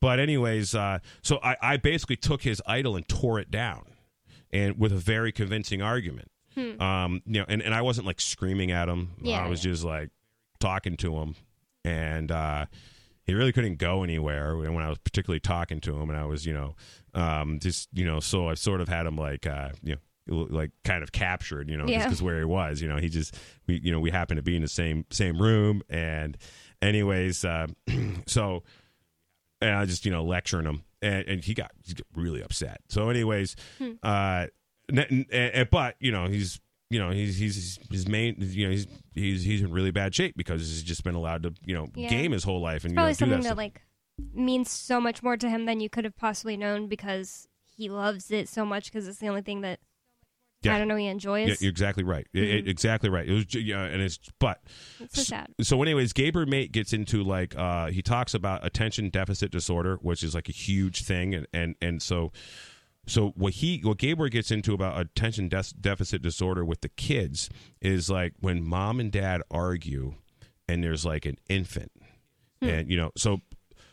[0.00, 3.86] but anyways, uh, so I, I basically took his idol and tore it down,
[4.52, 6.30] and with a very convincing argument.
[6.80, 9.10] Um, you know, and, and I wasn't like screaming at him.
[9.20, 9.72] Yeah, I was yeah.
[9.72, 10.10] just like
[10.58, 11.34] talking to him,
[11.84, 12.66] and uh,
[13.26, 16.46] he really couldn't go anywhere when I was particularly talking to him, and I was,
[16.46, 16.76] you know,
[17.14, 19.96] um, just you know, so I sort of had him like, uh, you
[20.28, 23.08] know, like kind of captured, you know, just because where he was, you know, he
[23.08, 23.36] just,
[23.66, 26.36] we, you know, we happened to be in the same same room, and
[26.82, 27.66] anyways, uh,
[28.26, 28.62] so
[29.60, 32.80] and I just you know lecturing him, and, and he got he got really upset.
[32.88, 33.56] So, anyways,
[34.02, 34.46] uh,
[34.92, 38.70] n- n- and- but you know he's you know he's he's his main you know
[38.70, 41.88] he's he's he's in really bad shape because he's just been allowed to you know
[41.94, 42.08] Yeah.
[42.08, 43.82] game his whole life and you Probably know do something that that like
[44.34, 48.30] means so much more to him than you could have possibly known because he loves
[48.30, 49.80] it so much because it's the only thing that
[50.62, 50.74] Yeah.
[50.74, 51.48] I don't know he enjoys.
[51.48, 52.26] Yeah, you're exactly right.
[52.32, 53.28] It- it- exactly right.
[53.28, 54.62] It was, yeah, and it's but
[55.00, 55.48] it's so sad.
[55.60, 60.22] so anyways Gabor Maté gets into like uh he talks about attention deficit disorder which
[60.22, 62.32] is like a huge thing and and and so
[63.06, 67.48] so what he what Gabor gets into about attention des- deficit disorder with the kids
[67.80, 70.14] is like when mom and dad argue
[70.68, 71.92] and there's like an infant
[72.60, 73.40] and you know so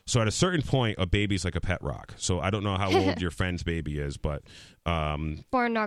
[0.06, 2.78] so at a certain point a baby's like a pet rock so i don't know
[2.78, 4.42] how old your friend's baby is but
[4.86, 5.78] um Born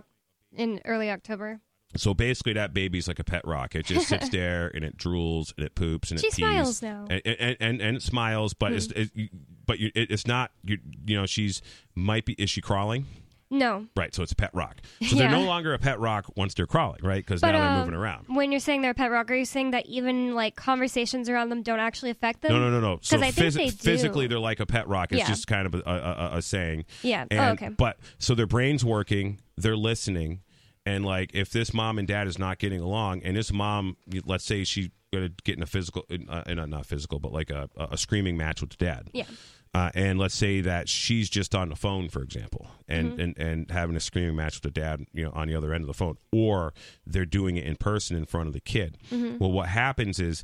[0.57, 1.61] in early October.
[2.01, 3.75] So basically, that baby's like a pet rock.
[3.75, 6.37] It just sits there and it drools and it poops and She it pees.
[6.37, 7.05] smiles now.
[7.07, 7.13] Hmm.
[7.13, 9.11] and and, and, and it smiles, but it's it,
[9.67, 11.63] but you, it, it's not you you know she's
[11.95, 13.07] might be is she crawling
[13.51, 14.13] No, right?
[14.15, 14.79] So it's a pet rock.
[15.09, 15.39] So they're Yeah.
[15.39, 17.25] no longer a pet rock once they're crawling, right?
[17.25, 18.25] Because but now they're uh, moving around.
[18.29, 21.49] when you're saying they're a pet rock, are you saying that even like conversations around
[21.51, 22.53] them don't actually affect them?
[22.53, 22.99] No, no, no, no.
[23.03, 23.71] So 'Cause I think phys- they do.
[23.71, 25.13] physically, they're like a pet rock.
[25.13, 25.29] It's Yeah.
[25.29, 25.95] just kind of a, a,
[26.35, 26.85] a, a saying.
[27.03, 27.25] Yeah.
[27.31, 27.69] And, oh, okay.
[27.69, 30.41] But so their brain's working, they're listening,
[30.87, 34.45] and like if this mom and dad is not getting along, and this mom, let's
[34.45, 38.37] say she's gonna get in a physical, uh, not physical, but like a, a screaming
[38.39, 39.09] match with the dad.
[39.13, 39.25] Yeah.
[39.75, 43.21] Uh, and let's say that she's just on the phone, for example, and, Mm-hmm.
[43.21, 45.83] and, and having a screaming match with the dad, you know, on the other end
[45.83, 46.73] of the phone, or
[47.07, 48.97] they're doing it in person in front of the kid.
[49.13, 49.37] Mm-hmm.
[49.39, 50.43] Well, what happens is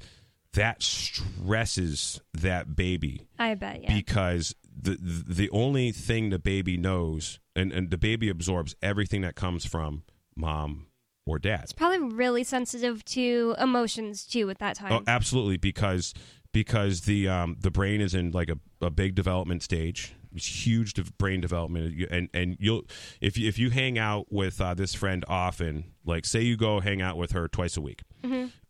[0.53, 3.83] that stresses that baby I bet.
[3.83, 3.95] Yeah.
[3.95, 9.35] because the the only thing the baby knows and, and the baby absorbs everything that
[9.35, 10.03] comes from
[10.37, 10.87] mom
[11.27, 11.61] or dad.
[11.65, 14.93] It's probably really sensitive to emotions too at that time.
[14.93, 16.15] Oh, absolutely, because
[16.53, 20.15] because the um, the brain is in like a, a big development stage.
[20.35, 22.83] It's huge de- brain development, and and you'll
[23.21, 26.81] if you, if you hang out with uh, this friend often, like say you go
[26.81, 28.03] hang out with her twice a week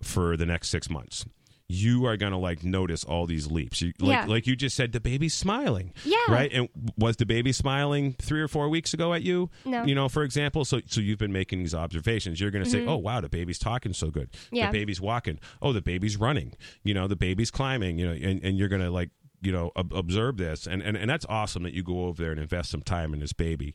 [0.02, 1.24] for the next six months.
[1.68, 3.80] You are gonna like notice all these leaps.
[3.80, 4.24] You, like, Yeah.
[4.26, 5.92] like you just said, the baby's smiling.
[6.04, 6.16] Yeah.
[6.28, 6.50] Right.
[6.52, 9.48] And was the baby smiling three or four weeks ago at you?
[9.64, 9.84] No.
[9.84, 10.64] You know, for example.
[10.64, 12.40] So so you've been making these observations.
[12.40, 14.30] You're gonna say, oh wow, the baby's talking so good.
[14.32, 14.56] Mm-hmm.
[14.56, 14.70] Yeah.
[14.70, 15.38] The baby's walking.
[15.62, 16.54] Oh, the baby's running.
[16.84, 17.98] You know, the baby's climbing.
[17.98, 21.08] You know, and, and you're gonna like you know ob- observe this, and, and and
[21.10, 23.74] that's awesome that you go over there and invest some time in this baby.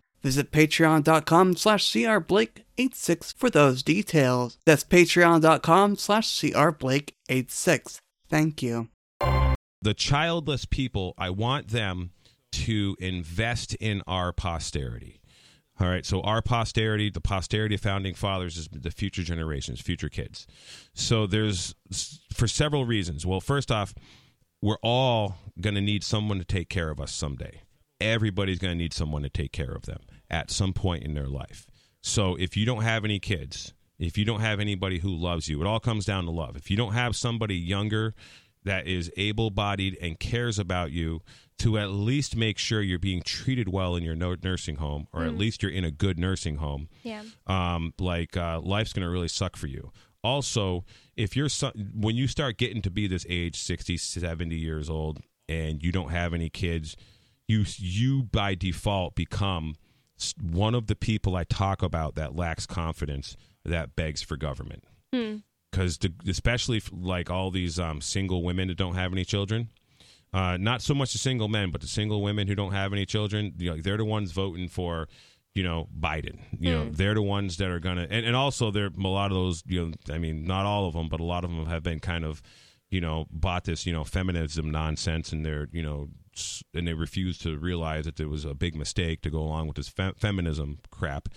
[0.23, 4.57] Visit patreon.com slash crblake86 for those details.
[4.65, 7.99] That's patreon.com slash crblake86.
[8.29, 8.89] Thank you.
[9.81, 12.11] the childless people, I want them
[12.51, 15.21] to invest in our posterity.
[15.79, 16.05] All right.
[16.05, 20.45] So our posterity, the posterity of founding fathers is the future generations, future kids.
[20.93, 21.73] So there's
[22.31, 23.25] for several reasons.
[23.25, 23.95] Well, first off,
[24.61, 27.63] we're all going to need someone to take care of us someday.
[27.99, 31.27] Everybody's going to need someone to take care of them at some point in their
[31.27, 31.67] life.
[32.01, 35.61] So if you don't have any kids, if you don't have anybody who loves you,
[35.61, 36.55] it all comes down to love.
[36.55, 38.15] If you don't have somebody younger
[38.63, 41.21] that is able bodied and cares about you
[41.59, 45.23] to at least make sure you're being treated well in your no- nursing home or
[45.23, 47.21] at least you're in a good nursing home, yeah.
[47.45, 49.91] um, like uh, life's going to really suck for you.
[50.23, 51.49] Also, if you're
[51.95, 56.09] when you start getting to be this age 60, 70 years old and you don't
[56.09, 56.95] have any kids,
[57.47, 59.75] you you by default become
[60.41, 64.83] one of the people I talk about that lacks confidence that begs for government.
[65.71, 69.69] Because especially like all these um, single women that don't have any children,
[70.33, 73.05] uh, not so much the single men, but the single women who don't have any
[73.05, 75.07] children, you know, they're the ones voting for,
[75.53, 76.39] you know, Biden.
[76.59, 79.35] You know, they're the ones that are gonna, and, and also there a lot of
[79.35, 81.83] those, you know, I mean, not all of them, but a lot of them have
[81.83, 82.41] been kind of,
[82.89, 86.09] you know, bought this, you know, feminism nonsense, and they're, you know,
[86.73, 89.77] and they refuse to realize that there was a big mistake to go along with
[89.77, 91.29] this fe- feminism crap.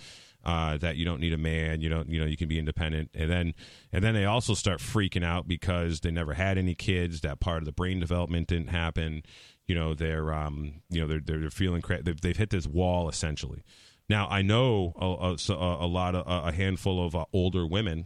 [0.43, 3.09] Uh, that you don't need a man, you don't, you know, you can be independent,
[3.15, 3.55] and then,
[3.91, 7.21] and then they also start freaking out because they never had any kids.
[7.21, 9.23] That part of the brain development didn't happen.
[9.65, 12.67] You know, they're, um, you know, they're they're, they're feeling cra- they've, they've hit this
[12.67, 13.63] wall essentially.
[14.07, 18.05] Now I know a, a, a, lot of a handful of uh, older women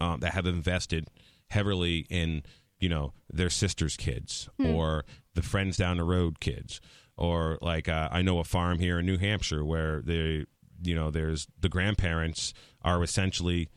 [0.00, 1.08] um, that have invested
[1.50, 2.42] heavily in
[2.80, 5.04] you know their sister's kids or
[5.36, 6.80] the friends down the road kids
[7.16, 10.46] or like uh, I know a farm here in New Hampshire where they
[10.82, 13.68] you know there's the grandparents are essentially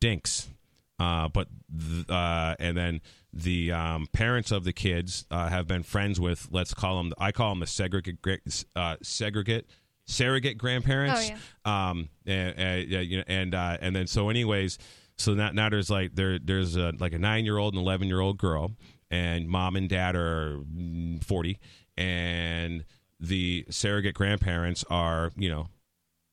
[0.00, 0.48] dinks.
[1.00, 1.46] Uh, but
[1.78, 3.00] th- uh, and then
[3.32, 7.30] the um, parents of the kids uh, have been friends with let's call them I
[7.32, 8.18] call them the segregate
[8.74, 9.66] uh, segregate
[10.06, 11.30] surrogate grandparents.
[11.64, 14.78] Oh, um and, and you know and uh, and then so anyways
[15.18, 18.08] so now, now there's like there there's a, like a nine year old and eleven
[18.08, 18.72] year old girl
[19.10, 21.58] and mom and dad are mm, 40
[21.96, 22.84] and
[23.20, 25.66] the surrogate grandparents are you know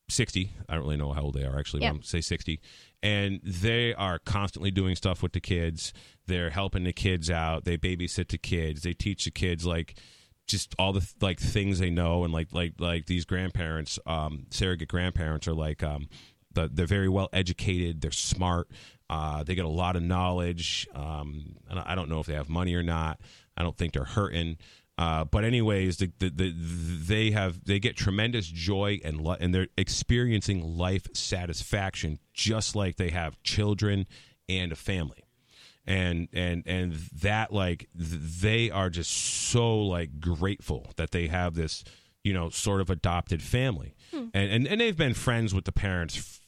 [0.10, 1.94] 60 i don't really know how old they are actually Yeah.
[2.02, 2.60] say 60
[3.02, 5.94] and they are constantly doing stuff with the kids.
[6.26, 7.64] They're helping the kids out.
[7.64, 8.82] They babysit the kids.
[8.82, 10.00] They teach the kids like
[10.48, 12.24] just all the like things they know.
[12.24, 16.08] And like like like these grandparents um surrogate grandparents are like um
[16.52, 18.02] the, they're very well educated.
[18.02, 18.72] They're smart
[19.10, 22.50] uh they get a lot of knowledge um and I don't know if they have
[22.50, 23.20] money or not.
[23.58, 24.58] I don't think they're hurting.
[24.98, 29.54] Uh, but anyways, the, the, the, they have they get tremendous joy and li- and
[29.54, 34.06] they're experiencing life satisfaction just like they have children
[34.48, 35.26] and a family.
[35.86, 41.56] And and and that like th- they are just so like grateful that they have
[41.56, 41.84] this
[42.24, 43.96] you know sort of adopted family.
[44.14, 46.42] And, and and they've been friends with the parents f-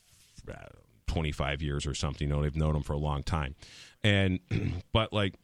[1.07, 3.55] 25 years or something you know they've known them for a long time.
[4.03, 4.39] And
[4.93, 5.35] but like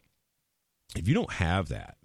[0.96, 1.96] if you don't have that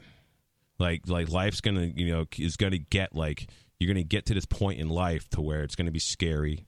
[0.80, 3.49] like like life's gonna you know is gonna get like
[3.80, 6.66] you're gonna get to this point in life to where it's gonna be scary.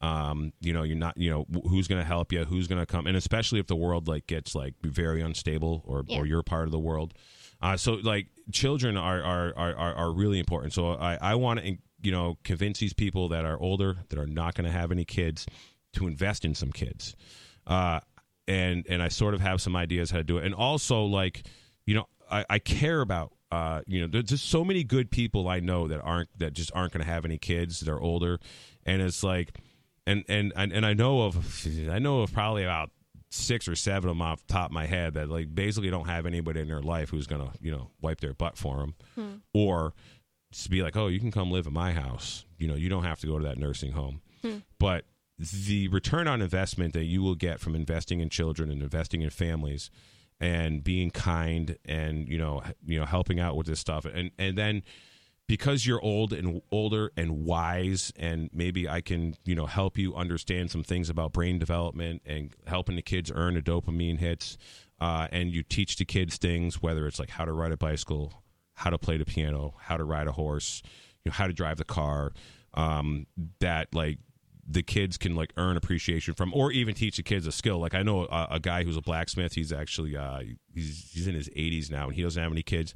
[0.00, 3.06] Um you know you're not you know who's gonna help you who's gonna come?
[3.06, 6.18] And especially if the world like gets like very unstable or Yeah.
[6.20, 7.12] or you're part of the world.
[7.60, 10.72] Uh so like children are are are are, are really important.
[10.72, 14.26] So i i want to you know convince these people that are older that are
[14.26, 15.44] not gonna have any kids
[15.94, 17.14] to invest in some kids,
[17.66, 18.00] uh,
[18.48, 21.42] and and I sort of have some ideas how to do it, and also like
[21.86, 25.48] you know I, I care about uh, you know there's just so many good people
[25.48, 27.80] I know that aren't that just aren't going to have any kids.
[27.80, 28.38] They're older,
[28.86, 29.58] and it's like
[30.06, 32.90] and and and and I know of I know of probably about
[33.32, 36.08] six or seven of them off the top of my head that like basically don't
[36.08, 39.34] have anybody in their life who's gonna you know wipe their butt for them Hmm.
[39.54, 39.94] or
[40.50, 43.04] just be like oh you can come live in my house you know you don't
[43.04, 44.56] have to go to that nursing home Hmm.
[44.80, 45.04] but
[45.40, 49.30] the return on investment that you will get from investing in children and investing in
[49.30, 49.90] families
[50.38, 54.04] and being kind and you know you know helping out with this stuff.
[54.04, 54.82] And and then
[55.50, 60.14] because you're old and older and wise and maybe I can, you know, help you
[60.14, 64.56] understand some things about brain development and helping the kids earn the dopamine hits
[65.00, 68.44] uh, and you teach the kids things whether it's like how to ride a bicycle,
[68.74, 70.82] how to play the piano, how to ride a horse,
[71.24, 72.30] you know, how to drive the car
[72.74, 73.26] um,
[73.58, 74.18] that like
[74.72, 77.94] the kids can like earn appreciation from or even teach the kids a skill like
[77.94, 80.40] i know a, a guy who's a blacksmith he's actually uh
[80.72, 82.94] he's he's in his 80s now and he doesn't have any kids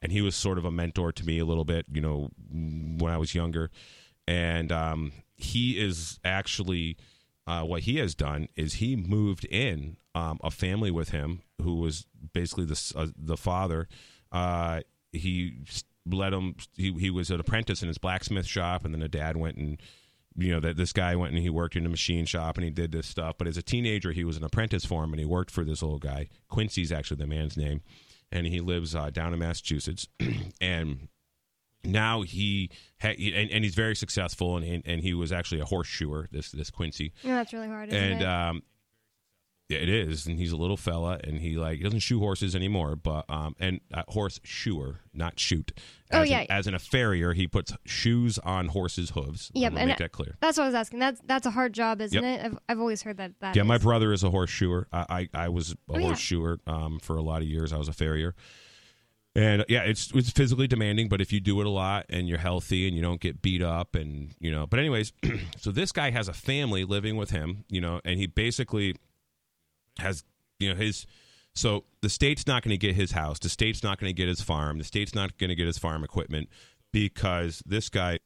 [0.00, 3.12] and he was sort of a mentor to me a little bit, you know, when
[3.12, 3.70] I was younger.
[4.26, 6.96] And um, he is actually
[7.46, 11.76] uh, what he has done is he moved in um, a family with him who
[11.76, 13.88] was basically the uh, the father.
[14.30, 14.80] Uh,
[15.12, 15.54] he
[16.06, 16.56] let him.
[16.76, 19.80] He he was an apprentice in his blacksmith shop, and then the dad went and
[20.38, 22.70] you know that this guy went and he worked in a machine shop and he
[22.70, 23.36] did this stuff.
[23.36, 25.82] But as a teenager, he was an apprentice for him, and he worked for this
[25.82, 26.28] old guy.
[26.48, 27.82] Quincy's actually the man's name
[28.30, 30.06] and he lives uh, down in Massachusetts,
[30.60, 31.08] and
[31.84, 32.70] now he
[33.00, 36.28] ha- and, and he's very successful, and, and and he was actually a horseshoer.
[36.30, 38.62] This this Quincy, Yeah, that's really hard, and um,
[39.68, 42.96] it is, and he's a little fella, and he like he doesn't shoe horses anymore,
[42.96, 45.72] but um, and uh, horse shoer, not shoot.
[46.10, 46.40] Oh, yeah.
[46.40, 49.50] an, as in a farrier, he puts shoes on horses' hooves.
[49.54, 50.36] Yep, and make that clear.
[50.40, 51.00] That's what I was asking.
[51.00, 52.40] That's that's a hard job, isn't Yep.
[52.40, 52.44] it?
[52.46, 53.32] I've, I've always heard that.
[53.40, 54.88] that Yeah, my brother is a horseshoer.
[54.92, 56.06] I I, I was a Oh, yeah.
[56.06, 57.70] horseshoer um, for a lot of years.
[57.72, 58.34] I was a farrier,
[59.34, 61.08] and yeah, it's it's physically demanding.
[61.08, 63.62] But if you do it a lot and you're healthy and you don't get beat
[63.62, 65.12] up, and you know, but anyways,
[65.58, 68.96] so this guy has a family living with him, you know, and he basically
[69.98, 70.24] has
[70.58, 71.06] you know his.
[71.54, 73.38] So the state's not going to get his house.
[73.38, 74.78] The state's not going to get his farm.
[74.78, 76.48] The state's not going to get his farm equipment
[76.92, 78.20] because this guy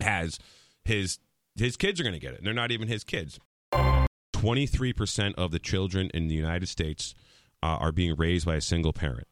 [0.00, 0.38] has
[0.84, 1.18] his
[1.56, 2.38] his kids are going to get it.
[2.38, 3.38] And they're not even his kids.
[3.72, 7.14] 23% of the children in the United States
[7.62, 9.26] uh, are being raised by a single parent.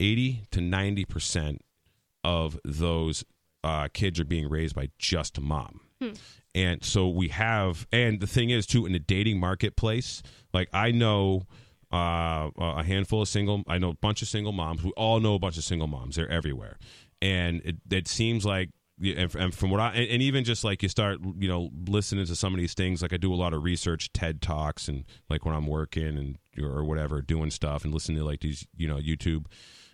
[0.00, 1.58] 80 to 90%
[2.24, 3.24] of those
[3.62, 5.80] uh, kids are being raised by just a mom.
[6.58, 10.90] And so we have, and the thing is, too, in the dating marketplace, like I
[10.90, 11.46] know
[11.92, 14.82] uh, a handful of single, I know a bunch of single moms.
[14.82, 16.16] We all know a bunch of single moms.
[16.16, 16.76] They're everywhere.
[17.22, 20.88] And it, it seems like, and from what I, and and even just like you
[20.88, 23.62] start, you know, listening to some of these things, like I do a lot of
[23.62, 28.18] research, TED Talks, and like when I'm working and or whatever, doing stuff and listening
[28.18, 29.46] to like these, you know, YouTube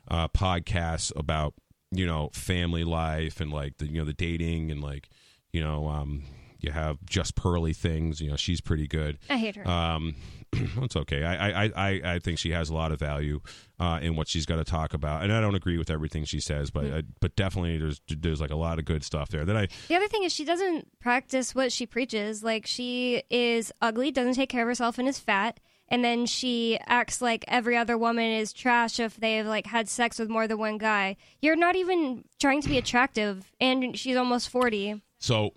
[0.08, 1.52] uh, podcasts about,
[1.90, 5.10] you know, family life and like the, you know, the dating and like,
[5.52, 6.22] you know, um,
[6.60, 8.20] you have just pearly things.
[8.20, 9.18] You know, she's pretty good.
[9.28, 9.68] I hate her.
[9.68, 10.14] Um,
[10.52, 11.24] it's okay.
[11.24, 13.40] I, I, I, I think she has a lot of value
[13.80, 16.40] uh, in what she's got to talk about, and I don't agree with everything she
[16.40, 19.56] says, but uh, but definitely there's there's like a lot of good stuff there that
[19.56, 22.42] I The other thing is she doesn't practice what she preaches.
[22.44, 25.58] Like she is ugly, doesn't take care of herself, and is fat.
[25.88, 30.18] And then she acts like every other woman is trash if they've like had sex
[30.18, 31.16] with more than one guy.
[31.42, 35.02] You're not even trying to be attractive, and she's almost forty.
[35.18, 35.52] so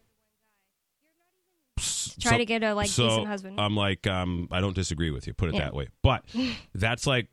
[1.77, 3.59] Try so- to get a like so decent husband.
[3.61, 5.33] I'm like, um, I don't disagree with you.
[5.33, 5.61] Put it Yeah.
[5.65, 5.87] that way.
[6.01, 6.23] But
[6.73, 7.27] that's like,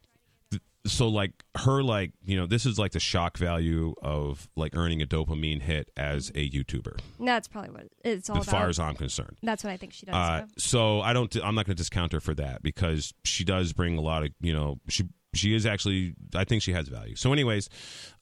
[0.87, 5.01] so like her, like you know, this is like the shock value of like earning
[5.01, 8.59] a dopamine hit as a YouTuber, That's probably what it's all as about.
[8.61, 9.39] far as I'm concerned.
[9.43, 10.15] That's what I think she does.
[10.15, 11.35] Uh, so I don't.
[11.37, 14.33] I'm not going to discount her for that because she does bring a lot of.
[14.43, 16.15] You know, she she is actually.
[16.35, 17.17] I think she has value.
[17.17, 17.71] So, anyways,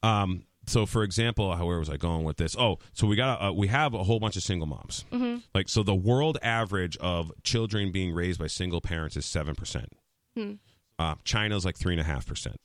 [0.01, 2.55] um, so for example, where was I going with this?
[2.57, 5.05] Oh, so we got a, uh, we have a whole bunch of single moms.
[5.11, 5.37] Mm-hmm.
[5.53, 9.89] Like so, the world average of children being raised by single parents is seven percent.
[10.37, 10.53] Hmm.
[10.99, 12.57] Uh, China's like three and a half percent,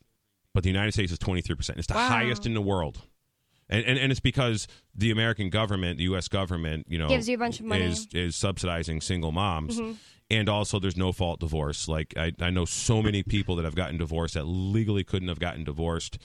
[0.54, 1.78] but the United States is twenty three percent.
[1.78, 2.08] It's the Wow.
[2.08, 3.02] highest in the world.
[3.70, 6.26] And, and, and it's because the American government, the U.S.
[6.28, 7.84] government, you know, Gives you a bunch of money.
[7.84, 9.96] is is subsidizing single moms, Mhm.
[10.30, 11.86] and also there's no fault divorce.
[11.86, 15.38] Like I, I know so many people that have gotten divorced that legally couldn't have
[15.38, 16.16] gotten divorced.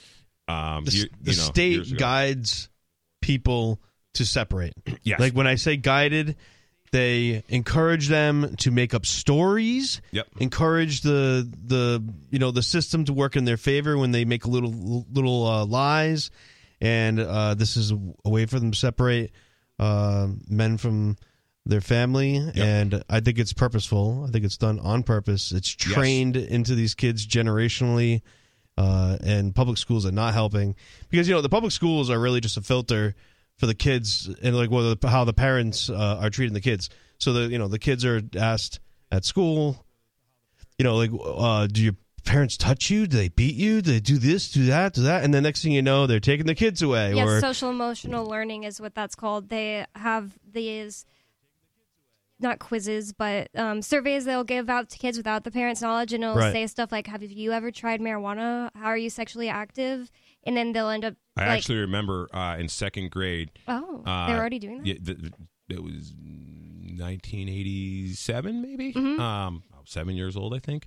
[0.47, 2.69] Um, The, you- the you know, state guides
[3.21, 3.81] people
[4.15, 4.73] to separate.
[5.03, 5.19] Yes.
[5.19, 6.37] Like when I say guided,
[6.93, 10.01] they encourage them to make up stories.
[10.11, 10.27] Yep.
[10.39, 14.45] Encourage the the you know the system to work in their favor when they make
[14.47, 16.31] little little uh, lies,
[16.79, 17.91] and uh, this is
[18.23, 19.31] a way for them to separate
[19.79, 21.17] uh, men from
[21.65, 24.25] their family, and I think it's purposeful.
[24.27, 25.51] I think it's done on purpose.
[25.51, 25.93] It's Yes.
[25.93, 28.21] trained into these kids generationally,
[28.77, 30.75] uh, and public schools are not helping
[31.09, 33.15] because you know the public schools are really just a filter
[33.57, 36.89] for the kids and like whether how the parents uh, are treating the kids.
[37.17, 38.79] So the you know the kids are asked
[39.11, 39.85] at school,
[40.77, 41.95] you know, like uh, do your
[42.25, 43.05] parents touch you?
[43.05, 43.81] Do they beat you?
[43.81, 44.51] Do they do this?
[44.51, 44.93] Do that?
[44.93, 45.23] Do that?
[45.23, 47.13] And the next thing you know, they're taking the kids away.
[47.13, 49.49] Yes, or social emotional learning is what that's called.
[49.49, 51.05] They have these
[52.43, 56.23] not quizzes, but um, surveys they'll give out to kids without the parents' knowledge, and
[56.23, 56.51] it'll Right.
[56.53, 58.69] say stuff like, "Have you ever tried marijuana?
[58.75, 60.11] How are you sexually active?"
[60.45, 61.15] And then they'll end up.
[61.37, 63.49] I like, actually remember uh, in second grade.
[63.67, 64.87] Oh, uh, they're already doing that.
[64.87, 65.33] Yeah, the, the-
[65.69, 66.13] it was
[67.33, 68.93] 1987, maybe.
[68.93, 69.19] Mm-hmm.
[69.19, 70.85] Um, I was seven years old, I think.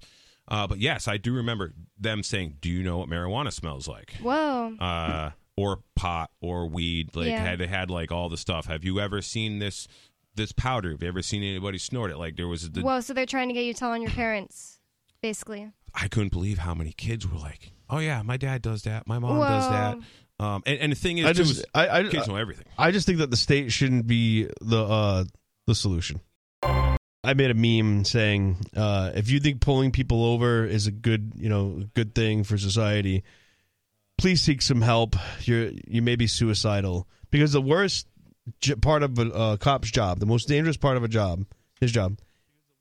[0.49, 4.15] Uh, but yes, I do remember them saying, "Do you know what marijuana smells like?"
[4.23, 4.77] Whoa.
[4.79, 7.17] uh, or pot or weed.
[7.17, 7.39] Like Yeah.
[7.43, 8.67] had they had like all the stuff.
[8.67, 9.89] Have you ever seen this
[10.37, 10.91] this powder?
[10.93, 12.19] Have you ever seen anybody snort it?
[12.19, 13.01] Like there was the Whoa.
[13.01, 14.79] So they're trying to get you to tell on your parents,
[15.23, 15.71] basically.
[15.95, 19.07] I couldn't believe how many kids were like, "Oh yeah, my dad does that.
[19.07, 19.99] My mom does that."
[20.39, 22.67] Um, and, and the thing is, I just is I, I, kids know everything.
[22.77, 25.25] I just think that the state shouldn't be the uh,
[25.67, 26.21] the solution.
[26.63, 31.33] I made a meme saying, uh, if you think pulling people over is a good,
[31.37, 33.25] you know, good thing for society,
[34.17, 35.17] please seek some help.
[35.41, 38.11] You're you may be suicidal because the worst j-
[38.81, 41.45] part of a uh, cop's job, the most dangerous part of a job,
[41.81, 42.19] his job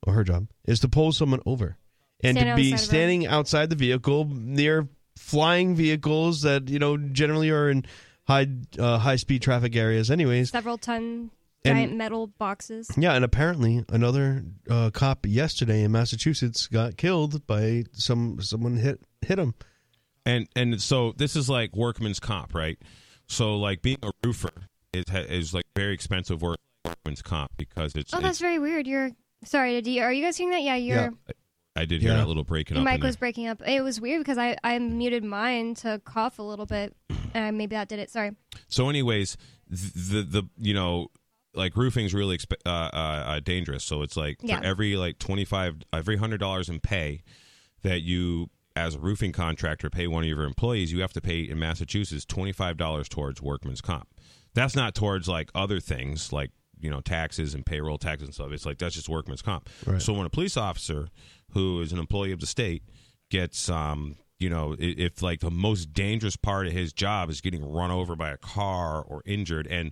[0.05, 1.77] or her job, is to pull someone over
[2.23, 4.87] and Stand to be outside of standing outside the vehicle near
[5.17, 7.85] flying vehicles that you know generally are in
[8.27, 8.47] high
[8.79, 10.49] uh, high speed traffic areas, anyways.
[10.51, 11.31] Several ton
[11.63, 12.89] And- giant metal boxes.
[12.97, 19.01] Yeah, and apparently another uh, cop yesterday in Massachusetts got killed by some someone hit
[19.21, 19.53] hit him.
[20.25, 22.79] And and so this is like workman's comp, right?
[23.27, 28.13] So like being a roofer is is like very expensive work workman's comp because it's.
[28.13, 28.87] Oh, that's it's very weird.
[28.87, 29.11] You're
[29.43, 29.73] sorry.
[29.81, 30.61] Did you, are you guys hearing that?
[30.61, 31.13] Yeah, your
[31.75, 32.17] I did hear Yeah.
[32.19, 32.87] that little breaking your up.
[32.87, 33.07] in mic there.
[33.09, 33.61] was breaking up.
[33.67, 36.95] It was weird because I I muted mine to cough a little bit,
[37.33, 38.09] and maybe that did it.
[38.09, 38.31] Sorry.
[38.67, 39.35] So, anyways,
[39.69, 41.07] th- the the you know,
[41.53, 43.83] like roofing's really exp- uh, uh, uh, dangerous.
[43.83, 44.59] So it's like Yeah.
[44.59, 47.23] for every like twenty five, every hundred dollars in pay
[47.81, 51.41] that you as a roofing contractor pay one of your employees, you have to pay
[51.41, 54.07] in Massachusetts twenty five dollars towards workman's comp.
[54.55, 56.49] That's not towards like other things like
[56.79, 58.51] you know taxes and payroll taxes and stuff.
[58.51, 59.69] It's like that's just workman's comp.
[59.85, 60.01] Right.
[60.01, 61.09] So when a police officer
[61.51, 62.83] who is an employee of the state
[63.29, 67.63] gets um you know if like the most dangerous part of his job is getting
[67.63, 69.91] run over by a car or injured and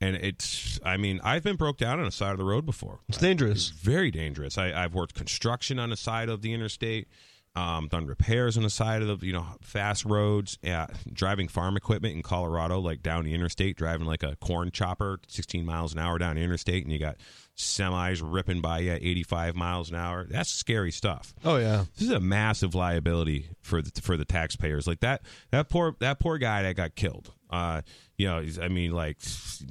[0.00, 3.00] and it's i mean i've been broke down on the side of the road before
[3.08, 3.68] It's dangerous.
[3.70, 7.08] very dangerous I, i've worked construction on the side of the interstate
[7.56, 11.76] um, done repairs on the side of the you know fast roads yeah, driving farm
[11.76, 15.98] equipment in colorado like down the interstate driving like a corn chopper 16 miles an
[15.98, 17.16] hour down the interstate and you got
[17.56, 21.84] semis ripping by you at 85 miles an hour that's scary stuff Oh yeah.
[21.96, 24.86] this is a massive liability for the for the taxpayers.
[24.86, 27.32] Like that that poor that poor guy that got killed.
[27.48, 27.80] Uh,
[28.18, 29.18] you know, he's, I mean, like,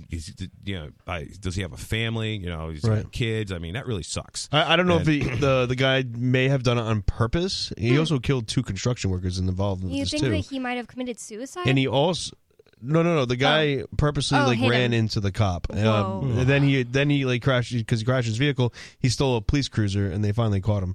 [0.10, 0.34] he's,
[0.66, 2.36] you know, I, does he have a family?
[2.38, 3.52] You know, he's got kids.
[3.52, 4.48] I mean, that really sucks.
[4.52, 7.02] I, I don't know if And- the, the the guy may have done it on
[7.02, 7.74] purpose.
[7.78, 9.96] He also killed two construction workers involved in Hmm.
[9.96, 10.30] You this think too.
[10.30, 11.64] that he might have committed suicide?
[11.68, 12.36] and he also
[12.82, 15.06] no no no the guy purposely Oh, like ran him.
[15.06, 16.20] into the cop Whoa.
[16.22, 19.38] um, and then he then he like crashed because he crashed his vehicle he stole
[19.38, 20.94] a police cruiser and they finally caught him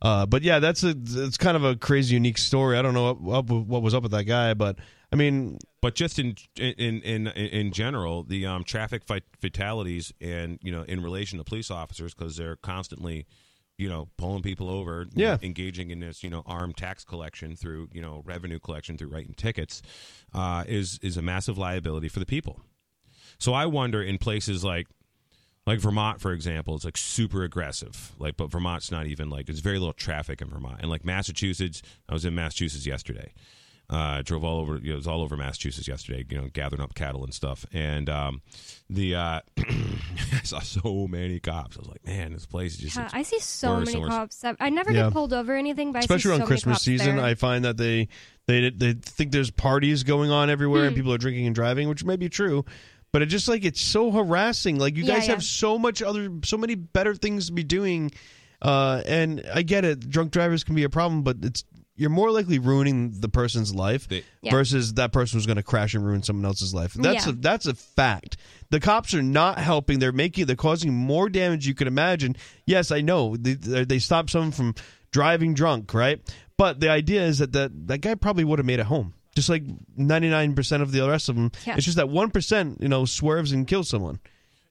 [0.00, 3.12] uh, but yeah that's a it's kind of a crazy unique story i don't know
[3.14, 4.78] what, what, what was up with that guy but
[5.12, 9.02] i mean But just in in in in general, the um, traffic
[9.40, 13.26] fatalities and you know in relation to police officers because they're constantly,
[13.76, 15.34] you know, pulling people over, Yeah.
[15.34, 19.08] know, engaging in this you know armed tax collection through you know revenue collection through
[19.08, 19.82] writing tickets,
[20.34, 22.60] uh, is is a massive liability for the people.
[23.38, 24.88] So I wonder in places like
[25.64, 28.12] like Vermont, for example, it's like super aggressive.
[28.18, 30.80] Like, but Vermont's not even like there's very little traffic in Vermont.
[30.80, 33.32] And like Massachusetts, I was in Massachusetts yesterday.
[33.90, 34.76] Uh, drove all over.
[34.76, 36.22] You know, it was all over Massachusetts yesterday.
[36.28, 37.64] You know, gathering up cattle and stuff.
[37.72, 38.42] And um,
[38.90, 41.76] the uh, I saw so many cops.
[41.76, 42.96] I was like, man, this place is just.
[42.96, 44.10] Yeah, I see so worse many worse.
[44.10, 44.44] cops.
[44.44, 45.04] I- I never Yeah.
[45.04, 47.16] get pulled over or anything, but I especially see around so many christmas cops season
[47.16, 47.24] there.
[47.24, 48.08] i find that they
[48.46, 50.96] they they think there's parties going on everywhere and Hmm.
[50.96, 52.64] people are drinking and driving which may be true
[53.12, 55.32] but it just like it's so harassing like you Yeah, guys yeah.
[55.34, 58.10] have so much other so many better things to be doing
[58.60, 61.64] uh and i get it drunk drivers can be a problem but it's
[61.98, 64.52] you're more likely ruining the person's life They- Yeah.
[64.52, 66.94] versus that person who's going to crash and ruin someone else's life.
[66.94, 67.32] That's Yeah.
[67.32, 68.38] a that's a fact.
[68.70, 69.98] The cops are not helping.
[69.98, 72.36] They're making they're causing more damage you could imagine.
[72.66, 74.74] Yes, I know they they stop someone from
[75.12, 76.20] driving drunk, right?
[76.56, 79.14] But the idea is that that, that guy probably would have made it home.
[79.34, 79.62] Just like
[79.96, 81.52] 99% of the rest of them.
[81.66, 81.76] Yeah.
[81.76, 84.18] It's just that 1%, you know, swerves and kills someone.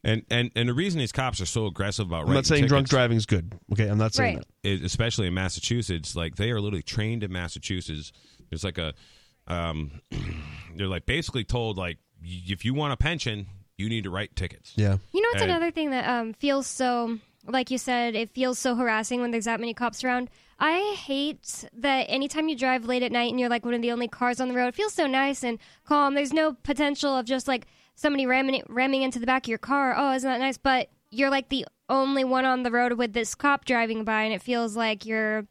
[0.07, 2.65] And and and the reason these cops are so aggressive about I'm not writing saying
[2.67, 3.53] drunk driving is good.
[3.73, 4.45] Okay, I'm not saying Right.
[4.63, 4.69] that.
[4.69, 8.11] is- especially in Massachusetts, like they are literally trained in Massachusetts.
[8.49, 8.93] There's like a,
[9.47, 10.01] um,
[10.75, 13.47] they're like basically told like y- if you want a pension,
[13.77, 14.73] you need to write tickets.
[14.77, 14.97] Yeah.
[15.13, 18.57] You know what's And- another thing that um, feels so, like you said, it feels
[18.59, 20.29] so harassing when there's that many cops around.
[20.59, 23.91] I hate that anytime you drive late at night and you're like one of the
[23.91, 26.15] only cars on the road, it feels so nice and calm.
[26.15, 27.67] There's no potential of just like
[27.97, 29.93] somebody ramming, ramming into the back of your car.
[29.97, 30.57] Oh, isn't that nice?
[30.57, 34.33] But you're like the only one on the road with this cop driving by, and
[34.33, 35.45] it feels like you're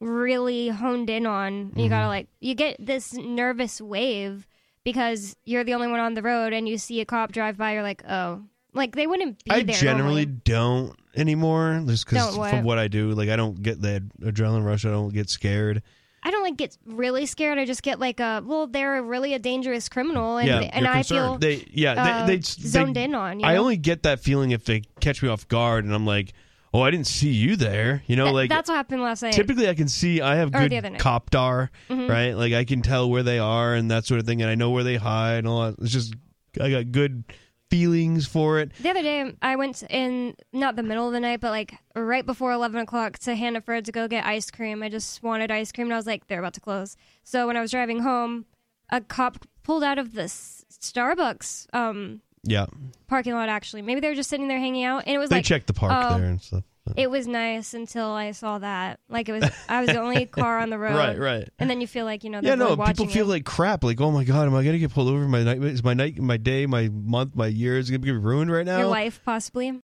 [0.00, 1.72] really honed in on.
[1.76, 2.08] You gotta mm-hmm.
[2.08, 4.48] like, you get this nervous wave
[4.82, 7.74] because you're the only one on the road and you see a cop drive by,
[7.74, 8.42] you're like, oh.
[8.72, 9.74] Like they wouldn't be I there.
[9.74, 10.40] generally normally.
[10.44, 12.50] don't anymore, just because Don't what?
[12.50, 13.10] from what I do.
[13.10, 14.84] Like I don't get the adrenaline rush.
[14.84, 15.82] I don't get scared.
[16.22, 17.58] I don't like get really scared.
[17.58, 21.02] I just get like a well, they're really a dangerous criminal, and Yeah, and I
[21.02, 21.42] feel concerned.
[21.42, 21.92] They yeah
[22.22, 23.40] uh, they, they zoned they- in on.
[23.40, 23.60] You I know?
[23.62, 26.32] only get that feeling if they catch me off guard and I'm like,
[26.74, 28.02] oh, I didn't see you there.
[28.06, 29.32] You know, Th- like that's what happened last night.
[29.32, 32.08] typically I can see I have Or good copdar, Mhm.
[32.10, 32.32] right?
[32.32, 34.70] Like I can tell where they are and that sort of thing, and I know
[34.70, 35.76] where they hide and all that.
[35.82, 36.14] It's just
[36.60, 37.24] I got good
[37.70, 38.72] feelings for it.
[38.80, 42.26] The other day, I went in not the middle of the night, but like right
[42.26, 44.82] before eleven o'clock to Hannaford to go get ice cream.
[44.82, 46.96] I just wanted ice cream, and I was like, they're about to close.
[47.22, 48.44] So when I was driving home,
[48.90, 52.66] a cop pulled out of this Starbucks um, Yeah,
[53.06, 53.48] parking lot.
[53.48, 55.66] Actually, maybe they were just sitting there hanging out, and it was they like check
[55.66, 56.64] the park um, there and stuff.
[56.96, 58.98] it was nice until I saw that.
[59.10, 60.96] Like it was, I was the only car on the road.
[60.96, 61.48] Right, right.
[61.58, 63.32] And then you feel like you know, Yeah, they're really no, people feel you.
[63.32, 63.84] like crap.
[63.84, 65.28] Like, oh my god, am I gonna get pulled over?
[65.28, 68.50] My night is my night, my day, my month, my year is gonna be ruined
[68.50, 68.78] right now.
[68.78, 69.80] your life possibly.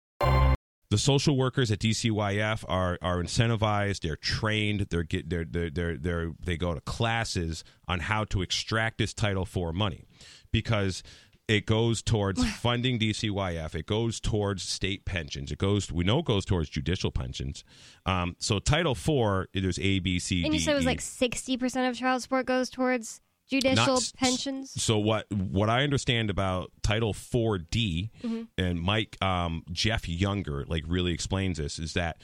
[0.89, 4.01] The social workers at DCYF are are incentivized.
[4.01, 4.81] They're trained.
[4.91, 9.11] They're get they're they're they're, they're they go to classes on how to extract this
[9.11, 10.05] Title IV money
[10.51, 11.01] because
[11.47, 13.75] it goes towards funding DCYF.
[13.75, 15.51] It goes towards state pensions.
[15.51, 17.63] It goes we know it goes towards judicial pensions.
[18.05, 20.87] Um, so Title IV, there's A B C And you D, said it was E.
[20.87, 23.19] like sixty percent of child support goes towards
[23.49, 24.71] judicial s- pensions.
[24.81, 28.41] So what what I understand about Title 4D Mm-hmm.
[28.57, 32.21] and Mike um, Jeff Younger like really explains this is that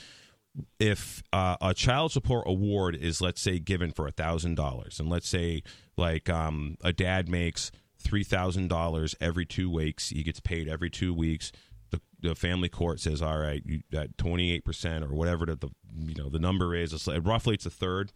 [0.80, 5.10] if uh, a child support award is let's say given for a thousand dollars and
[5.10, 5.62] let's say
[5.98, 10.10] like um, a dad makes three thousand dollars every two weeks.
[10.10, 11.52] He gets paid every two weeks.
[11.92, 16.14] The, the family court says all right you, that 28% or whatever the, the you
[16.14, 18.12] know the number is it's like, roughly it's a third.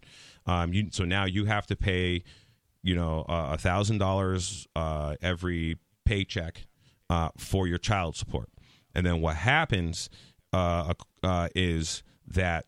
[0.46, 2.22] Um, you, so now you have to pay
[2.82, 6.66] you know a thousand dollars uh, every paycheck
[7.10, 8.48] uh, for your child support,
[8.94, 10.08] and then what happens
[10.52, 12.66] uh, uh, is that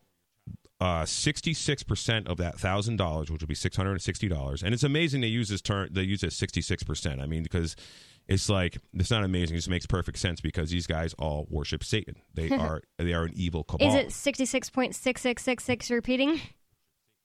[0.79, 1.41] Uh, six
[1.83, 4.83] percent of that thousand dollars, which would be six hundred and sixty dollars, and it's
[4.83, 5.89] amazing they use this term.
[5.91, 7.19] They use it sixty six percent.
[7.19, 7.75] I mean, because
[8.27, 9.55] it's like it's not amazing.
[9.55, 12.15] It just makes perfect sense because these guys all worship Satan.
[12.35, 13.87] They are they are an evil cabal.
[13.87, 16.39] Is it sixty six point six six six six repeating?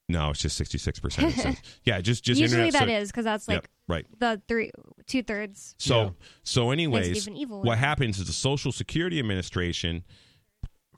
[0.09, 1.61] No, it's just sixty six percent.
[1.85, 4.07] Yeah, just just Usually internet that search- is because that's like Yep, right.
[4.19, 4.71] the three
[5.07, 5.75] two thirds.
[5.79, 6.11] So Yeah.
[6.43, 10.05] so anyways, what happens is the Social Security Administration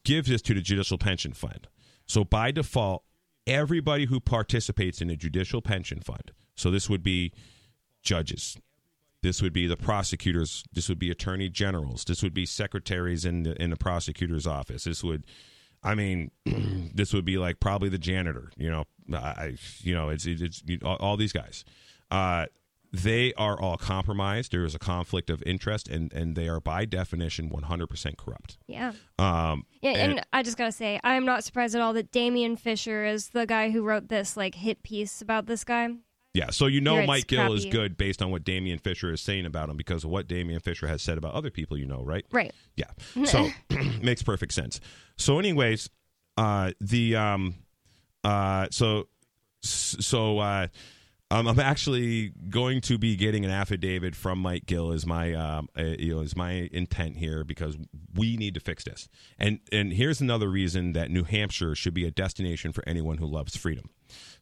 [0.04, 1.66] gives this to the Judicial Pension Fund.
[2.06, 3.04] So by default,
[3.46, 7.32] everybody who participates in a judicial pension fund, so this would be
[8.02, 8.56] judges,
[9.22, 13.42] this would be the prosecutors, this would be attorney generals, this would be secretaries in
[13.42, 14.84] the in the prosecutor's office.
[14.84, 15.24] This would
[15.84, 16.30] I mean,
[16.94, 18.50] this would be like probably the janitor.
[18.56, 21.64] You know, I, you know, it's it's, it's all, these guys.
[22.10, 22.46] Uh,
[23.02, 24.52] they are all compromised.
[24.52, 28.56] There is a conflict of interest, and and they are by definition 100% corrupt.
[28.68, 28.92] Yeah.
[29.18, 32.56] Um, Yeah, and, And- I just gotta say, I'm not surprised at all that Damien
[32.56, 35.88] Fisher is the guy who wrote this like hit piece about this guy.
[36.34, 39.46] yeah, so you know Mike Gill is good based on what Damien Fisher is saying
[39.46, 41.76] about him because of what Damien Fisher has said about other people.
[41.76, 42.24] You know, right?
[42.30, 42.52] Right.
[42.76, 42.90] Yeah.
[43.26, 43.48] So
[44.02, 44.80] makes perfect sense.
[45.16, 45.90] So, anyways,
[46.36, 47.54] uh, the um,
[48.24, 49.06] uh, so
[49.62, 50.66] so uh,
[51.30, 55.68] um, I'm actually going to be getting an affidavit from Mike Gill is my um,
[55.76, 57.76] uh, you know is my intent here because
[58.14, 59.08] we need to fix this.
[59.38, 63.26] And and here's another reason that New Hampshire should be a destination for anyone who
[63.26, 63.90] loves freedom.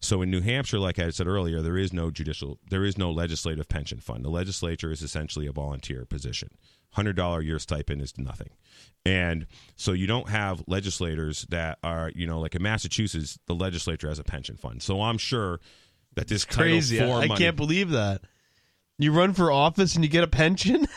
[0.01, 3.11] So in New Hampshire, like I said earlier, there is no judicial, there is no
[3.11, 4.25] legislative pension fund.
[4.25, 6.51] The legislature is essentially a volunteer position.
[6.91, 8.51] Hundred dollar a year stipend is nothing,
[9.07, 14.09] and so you don't have legislators that are, you know, like in Massachusetts, the legislature
[14.09, 14.83] has a pension fund.
[14.83, 15.59] So I'm sure
[16.15, 16.99] that this Crazy.
[16.99, 18.23] Title I, IV I can't believe that.
[18.99, 20.87] You run for office and you get a pension?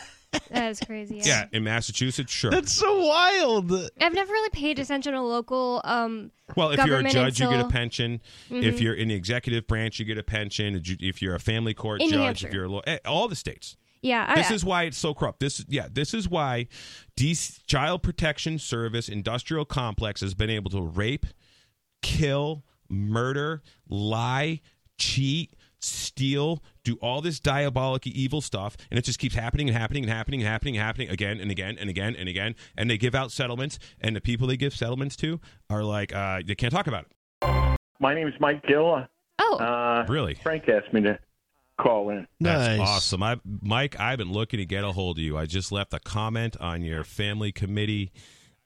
[0.50, 1.22] That is crazy.
[1.24, 2.50] yeah, in Massachusetts, sure.
[2.50, 3.72] That's so wild.
[3.72, 7.48] I've never really paid attention to local um Well, if you're a government judge, you
[7.48, 8.20] get a pension.
[8.50, 8.80] If Mhm.
[8.80, 10.74] you're in the executive branch, you get a pension.
[10.74, 13.28] If you- If you're a family court In judge, if you're a law, eh, all
[13.28, 13.76] the states.
[14.02, 15.40] Yeah, This I, is why it's so corrupt.
[15.40, 16.66] This yeah, this is why
[17.16, 21.24] DC Child Protection Service Industrial Complex has been able to rape,
[22.02, 24.60] kill, murder, lie,
[24.98, 30.04] cheat, steal, do all this diabolic evil stuff, and it just keeps happening and happening
[30.04, 32.54] and happening and happening and happening again and again and again and again.
[32.76, 35.40] And they give out settlements, and the people they give settlements to
[35.70, 37.78] are like uh, they can't talk about it.
[38.00, 39.06] My name is Mike Gill.
[39.38, 40.34] oh, Uh, Really?
[40.34, 41.18] Frank asked me to
[41.78, 42.26] call in.
[42.40, 42.88] That's Nice.
[42.88, 43.22] awesome.
[43.22, 45.36] I, Mike, I've been looking to get a hold of you.
[45.36, 48.12] I just left a comment on your family committee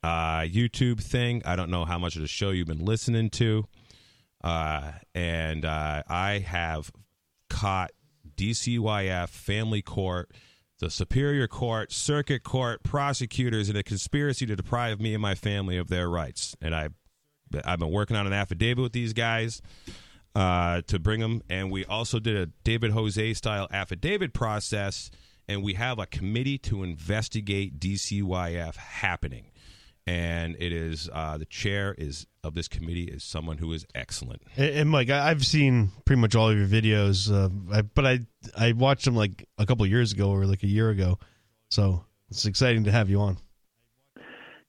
[0.02, 1.42] uh, YouTube thing.
[1.44, 3.66] I don't know how much of the show you've been listening to.
[4.42, 6.90] Uh, and uh, I have
[7.48, 7.90] caught
[8.36, 10.30] DCYF, family court,
[10.78, 15.76] the Superior Court, Circuit Court, prosecutors in a conspiracy to deprive me and my family
[15.76, 16.56] of their rights.
[16.60, 16.88] And I,
[17.64, 19.60] I've been working on an affidavit with these guys
[20.34, 21.42] uh, to bring them.
[21.50, 25.10] And we also did a David Jose style affidavit process,
[25.46, 29.50] and we have a committee to investigate DCYF happening.
[30.06, 34.42] And it is uh, the chair is of this committee is someone who is excellent.
[34.56, 38.06] And, and Mike, I, I've seen pretty much all of your videos, uh, I, but
[38.06, 38.20] I
[38.58, 41.18] I watched them like a couple years ago or like a year ago,
[41.70, 43.38] so it's exciting to have you on.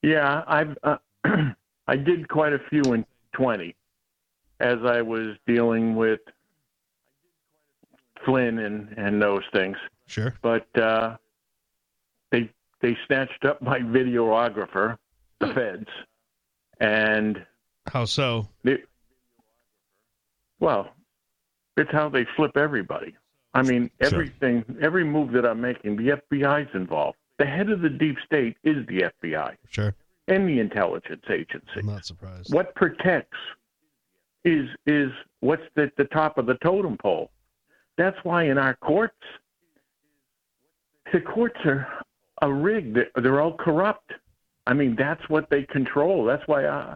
[0.04, 0.98] Yeah, I've uh,
[1.88, 3.76] I did quite a few in 20
[4.60, 6.20] as I was dealing with
[8.26, 9.78] Flynn and and those things.
[10.08, 10.34] Sure.
[10.42, 11.18] But uh,
[12.32, 12.50] they
[12.82, 14.98] they snatched up my videographer,
[15.42, 15.88] the feds,
[16.80, 17.46] and
[17.92, 18.48] How so?
[18.64, 18.78] they,
[20.60, 20.90] well,
[21.78, 23.16] it's how they flip everybody.
[23.54, 24.14] I mean, Sure.
[24.14, 27.18] everything, every move that I'm making, the FBI's involved.
[27.38, 29.94] The head of the deep state is the FBI Sure.
[30.28, 31.68] and the intelligence agency.
[31.80, 32.54] I'm not surprised.
[32.54, 33.38] What protects
[34.46, 35.12] is is
[35.42, 37.30] what's at the top of the totem pole.
[37.98, 39.18] That's why in our courts,
[41.12, 41.88] the courts are
[42.42, 42.94] a rig.
[42.94, 44.12] They're, they're all corrupt.
[44.68, 46.24] I mean, that's what they control.
[46.26, 46.96] That's why I,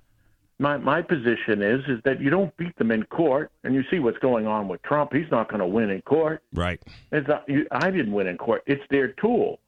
[0.59, 3.99] my my position is is that you don't beat them in court, and you see
[3.99, 5.13] what's going on with Trump.
[5.13, 6.43] He's not going to win in court.
[6.53, 6.82] Right.
[7.11, 8.63] It's not, you, I didn't win in court.
[8.68, 9.59] It's their tool.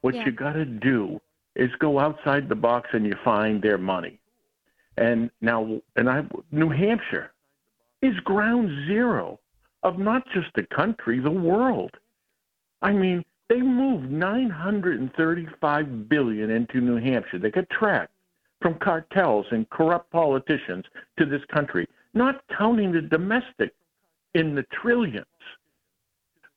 [0.00, 0.24] What Yeah.
[0.26, 1.20] you got to do
[1.54, 4.18] is go outside the box and you find their money.
[4.96, 7.30] And now, and I, New Hampshire
[8.00, 9.38] is ground zero
[9.82, 11.92] of not just the country, the world.
[12.80, 17.38] I mean, they moved 935 billion into New Hampshire.
[17.38, 18.12] They got tracked
[18.62, 20.86] from cartels and corrupt politicians
[21.18, 23.74] to this country, not counting the domestic
[24.34, 25.26] in the trillions.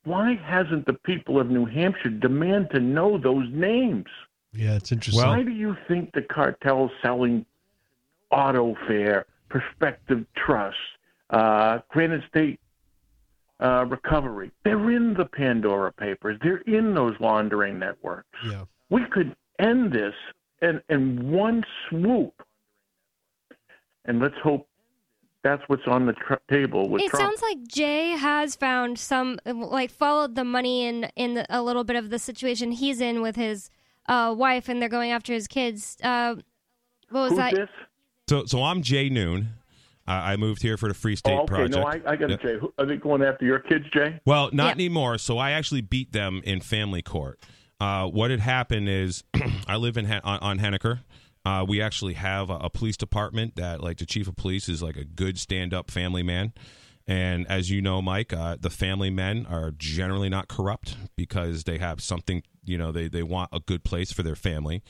[0.04, 4.06] Why hasn't the people of New Hampshire demand to know those names?
[4.52, 5.26] Yeah, it's interesting.
[5.26, 7.44] Why do you think the cartels selling
[8.30, 10.76] auto fare, Prospective Trust,
[11.28, 12.58] uh, Granite State
[13.60, 16.38] uh, Recovery, they're in the Pandora Papers.
[16.42, 18.28] They're in those laundering networks.
[18.46, 18.64] yeah.
[18.90, 20.14] We could end this
[20.62, 22.34] in, in one swoop.
[24.04, 24.68] And let's hope
[25.42, 27.22] that's what's on the tr- table with it Trump.
[27.24, 31.82] sounds like Jay has found some, like, followed the money in in the, a little
[31.84, 33.70] bit of the situation he's in with his
[34.08, 35.96] uh, wife, and they're going after his kids.
[36.02, 36.36] Uh,
[37.10, 37.54] what was Who's that?
[37.54, 37.68] this?
[38.28, 39.48] So so I'm Jay Noone.
[40.06, 41.74] I I moved here for the Free State Oh, okay, Project.
[41.76, 42.42] no, I, I got to Yeah.
[42.42, 44.20] say, who- are they going after your kids, Jay?
[44.24, 44.72] Well, not Yeah.
[44.72, 45.18] anymore.
[45.18, 47.40] So I actually beat them in family court.
[47.80, 49.24] Uh, what had happened is
[49.66, 51.00] I live in on, on Henniker.
[51.44, 54.82] Uh, we actually have a, a police department that, like, the chief of police is
[54.82, 56.52] like a good stand-up family man.
[57.06, 61.78] And as you know, Mike, uh, the family men are generally not corrupt because they
[61.78, 62.42] have something.
[62.64, 64.82] You know, they they want a good place for their family,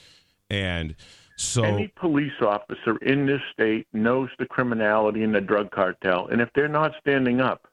[0.48, 0.94] and
[1.36, 6.40] so Any police officer in this state knows the criminality in the drug cartel, and
[6.40, 7.68] if they're not standing up,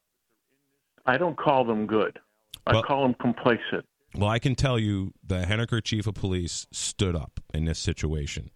[1.05, 2.19] I don't call them good.
[2.67, 3.85] I Well- call them complacent.
[4.15, 8.51] Well, I can tell you the Henniker chief of police stood up in this situation.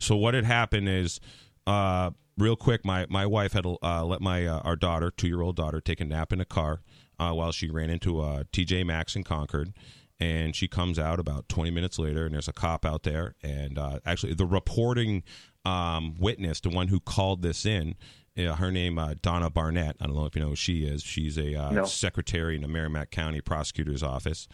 [0.00, 1.20] So what had happened is,
[1.66, 5.42] uh, real quick, my my wife had uh, let my uh, our daughter, two year
[5.42, 6.80] old daughter, take a nap in a car
[7.18, 9.74] uh, while she ran into a TJ Maxx in Concord.
[10.22, 13.34] And she comes out about 20 minutes later, and there's a cop out there.
[13.42, 15.24] And uh, actually, the reporting
[15.64, 17.96] um, witness, the one who called this in,
[18.38, 19.96] uh, her name uh, Donna Barnett.
[20.00, 21.02] I don't know if you know who she is.
[21.02, 21.84] She's a uh, No.
[21.86, 24.46] secretary in the Merrimack County Prosecutor's Office.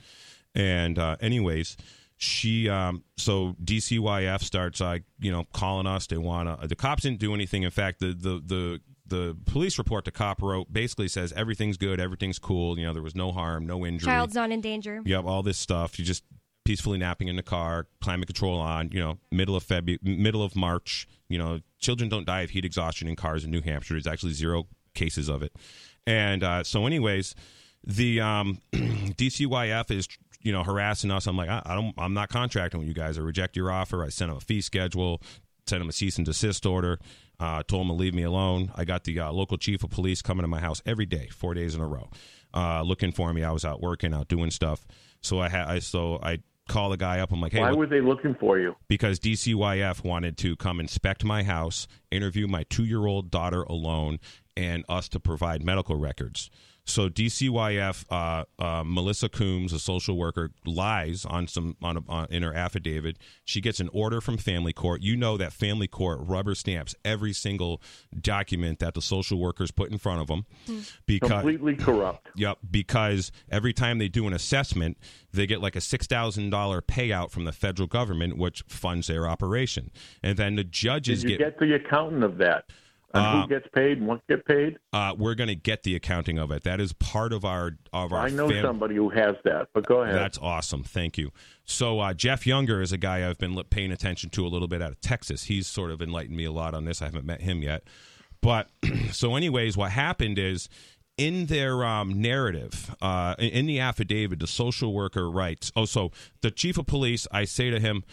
[0.55, 1.77] And uh, anyways,
[2.16, 6.07] she um, so DCYF starts uh, you know calling us.
[6.07, 6.66] They want to.
[6.66, 7.62] The cops didn't do anything.
[7.64, 12.00] In fact, the the the the police report the cop wrote basically says everything's good,
[12.00, 12.78] everything's cool.
[12.78, 14.06] You know, there was no harm, no injury.
[14.06, 15.02] Child's not in danger.
[15.04, 15.98] Yep, all this stuff.
[15.98, 16.24] You just
[16.64, 18.90] peacefully napping in the car, climate control on.
[18.92, 21.06] You know, middle of February, middle of March.
[21.28, 23.94] You know, children don't die of heat exhaustion in cars in New Hampshire.
[23.94, 25.52] There's actually zero cases of it.
[26.06, 27.34] And uh, so, anyways,
[27.84, 30.09] the um, DCYF is
[30.40, 31.26] you know, harassing us.
[31.26, 33.18] I'm like, I, I don't, I'm not contracting with you guys.
[33.18, 34.04] I reject your offer.
[34.04, 35.20] I sent them a fee schedule,
[35.66, 36.98] sent them a cease and desist order.
[37.41, 38.72] Uh, told him to leave me alone.
[38.74, 41.55] I got the uh, local chief of police coming to my house every day, four
[41.55, 42.11] days in a row,
[42.53, 43.45] uh, looking for me.
[43.45, 44.84] I was out working, out doing stuff.
[45.20, 47.30] So I had, I so I call the guy up.
[47.30, 48.74] I'm like, hey, Why what- were they looking for you?
[48.89, 54.18] because DCYF wanted to come inspect my house, interview my two year old daughter alone,
[54.57, 56.51] and us to provide medical records.
[56.89, 62.26] So DCYF, uh, uh, Melissa Coombs, a social worker, lies on some on, a, on
[62.30, 63.18] in her affidavit.
[63.45, 65.03] She gets an order from Family Court.
[65.03, 67.82] You know that Family Court rubber stamps every single
[68.18, 70.47] document that the social workers put in front of them
[71.07, 72.28] because Completely corrupt.
[72.36, 74.97] Yep, because every time they do an assessment,
[75.32, 79.28] they get like a six thousand dollar payout from the federal government, which funds their
[79.28, 79.91] operation,
[80.22, 81.59] and then the judges Did you get.
[81.59, 82.64] get the accountant of that?
[83.14, 84.78] And Uh, who gets paid and what get paid?
[84.92, 86.62] uh, we're going to get the accounting of it.
[86.64, 88.26] That is part of our of our.
[88.26, 90.14] I know fam- somebody who has that, but go ahead.
[90.14, 90.82] That's awesome.
[90.82, 91.30] Thank you.
[91.64, 94.82] So uh, Jeff Younger is a guy I've been paying attention to a little bit
[94.82, 95.44] out of Texas.
[95.44, 97.00] He's sort of enlightened me a lot on this.
[97.00, 97.84] I haven't met him yet,
[98.42, 98.68] but
[99.12, 100.68] so anyways, what happened is
[101.16, 105.72] in their um, narrative, uh, in, in the affidavit, the social worker writes.
[105.74, 107.26] Oh, so the chief of police.
[107.32, 108.04] I say to him.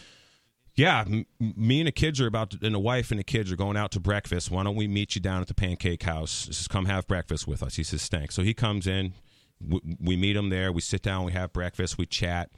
[0.76, 3.50] Yeah, m- me and the kids are about to, and the wife and the kids
[3.50, 4.50] are going out to breakfast.
[4.50, 6.46] Why don't we meet you down at the pancake house?
[6.46, 7.76] Just come have breakfast with us.
[7.76, 8.34] He says, thanks.
[8.34, 9.14] So he comes in.
[9.58, 10.70] We, we meet him there.
[10.70, 11.24] We sit down.
[11.24, 11.96] We have breakfast.
[11.96, 12.50] We chat.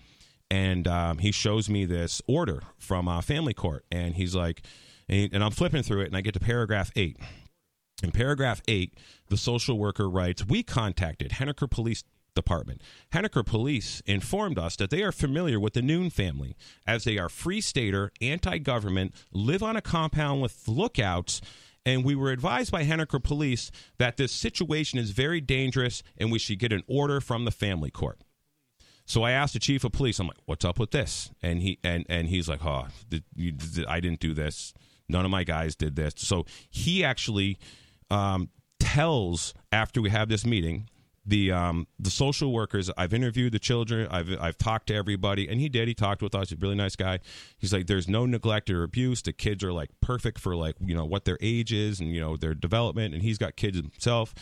[0.51, 3.85] And um, he shows me this order from uh, Family Court.
[3.93, 4.63] And he's like,
[5.09, 7.19] and, and I'm flipping through it, and I get to paragraph eight.
[8.03, 8.95] In paragraph eight,
[9.29, 12.03] the social worker writes, We contacted Henniker Police
[12.39, 12.81] Department.
[13.13, 17.29] Henniker Police informed us that they are familiar with the Noone family, as they are
[17.29, 21.41] free stater, anti government, live on a compound with lookouts.
[21.85, 26.39] And we were advised by Henniker Police that this situation is very dangerous and we
[26.39, 28.21] should get an order from the family court.
[29.05, 30.19] So I asked the chief of police.
[30.21, 33.53] I'm like, "What's up with this?" And he and and he's like, "Oh, th- you,
[33.53, 34.75] th- I didn't do this.
[35.09, 37.59] None of my guys did this." So he actually
[38.11, 40.91] um, tells after we have this meeting
[41.29, 42.91] the um, the social workers.
[42.97, 44.09] I've interviewed the children.
[44.11, 45.87] I've I've talked to everybody, and he did.
[45.87, 46.49] He talked with us.
[46.51, 47.21] He's a really nice guy.
[47.59, 49.23] He's like, "There's no neglect or abuse.
[49.23, 52.21] The kids are like perfect for like you know what their age is and you
[52.21, 54.35] know their development." And he's got kids himself.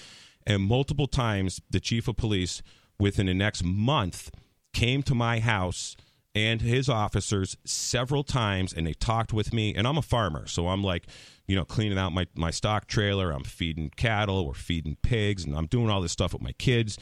[0.47, 2.63] And multiple times, the chief of police
[3.01, 4.31] within the next month
[4.73, 5.97] came to my house
[6.37, 10.69] and his officers several times and they talked with me and i'm a farmer so
[10.69, 11.07] i'm like
[11.49, 15.57] you know cleaning out my, my stock trailer i'm feeding cattle or feeding pigs and
[15.57, 16.99] i'm doing all this stuff with my kids.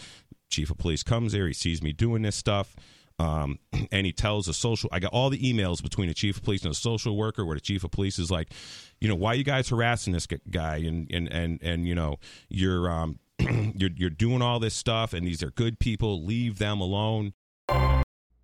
[0.51, 2.77] Chief of police comes there he sees me doing this stuff
[3.19, 3.59] um,
[3.93, 6.63] and he tells the social i got all the emails between the chief of police
[6.63, 8.53] and the social worker where the chief of police is like
[9.01, 12.19] you know why you guys harassing this guy and and and, and you know
[12.49, 13.19] you're um
[13.75, 17.33] you're, you're doing all this stuff and these are good people leave them alone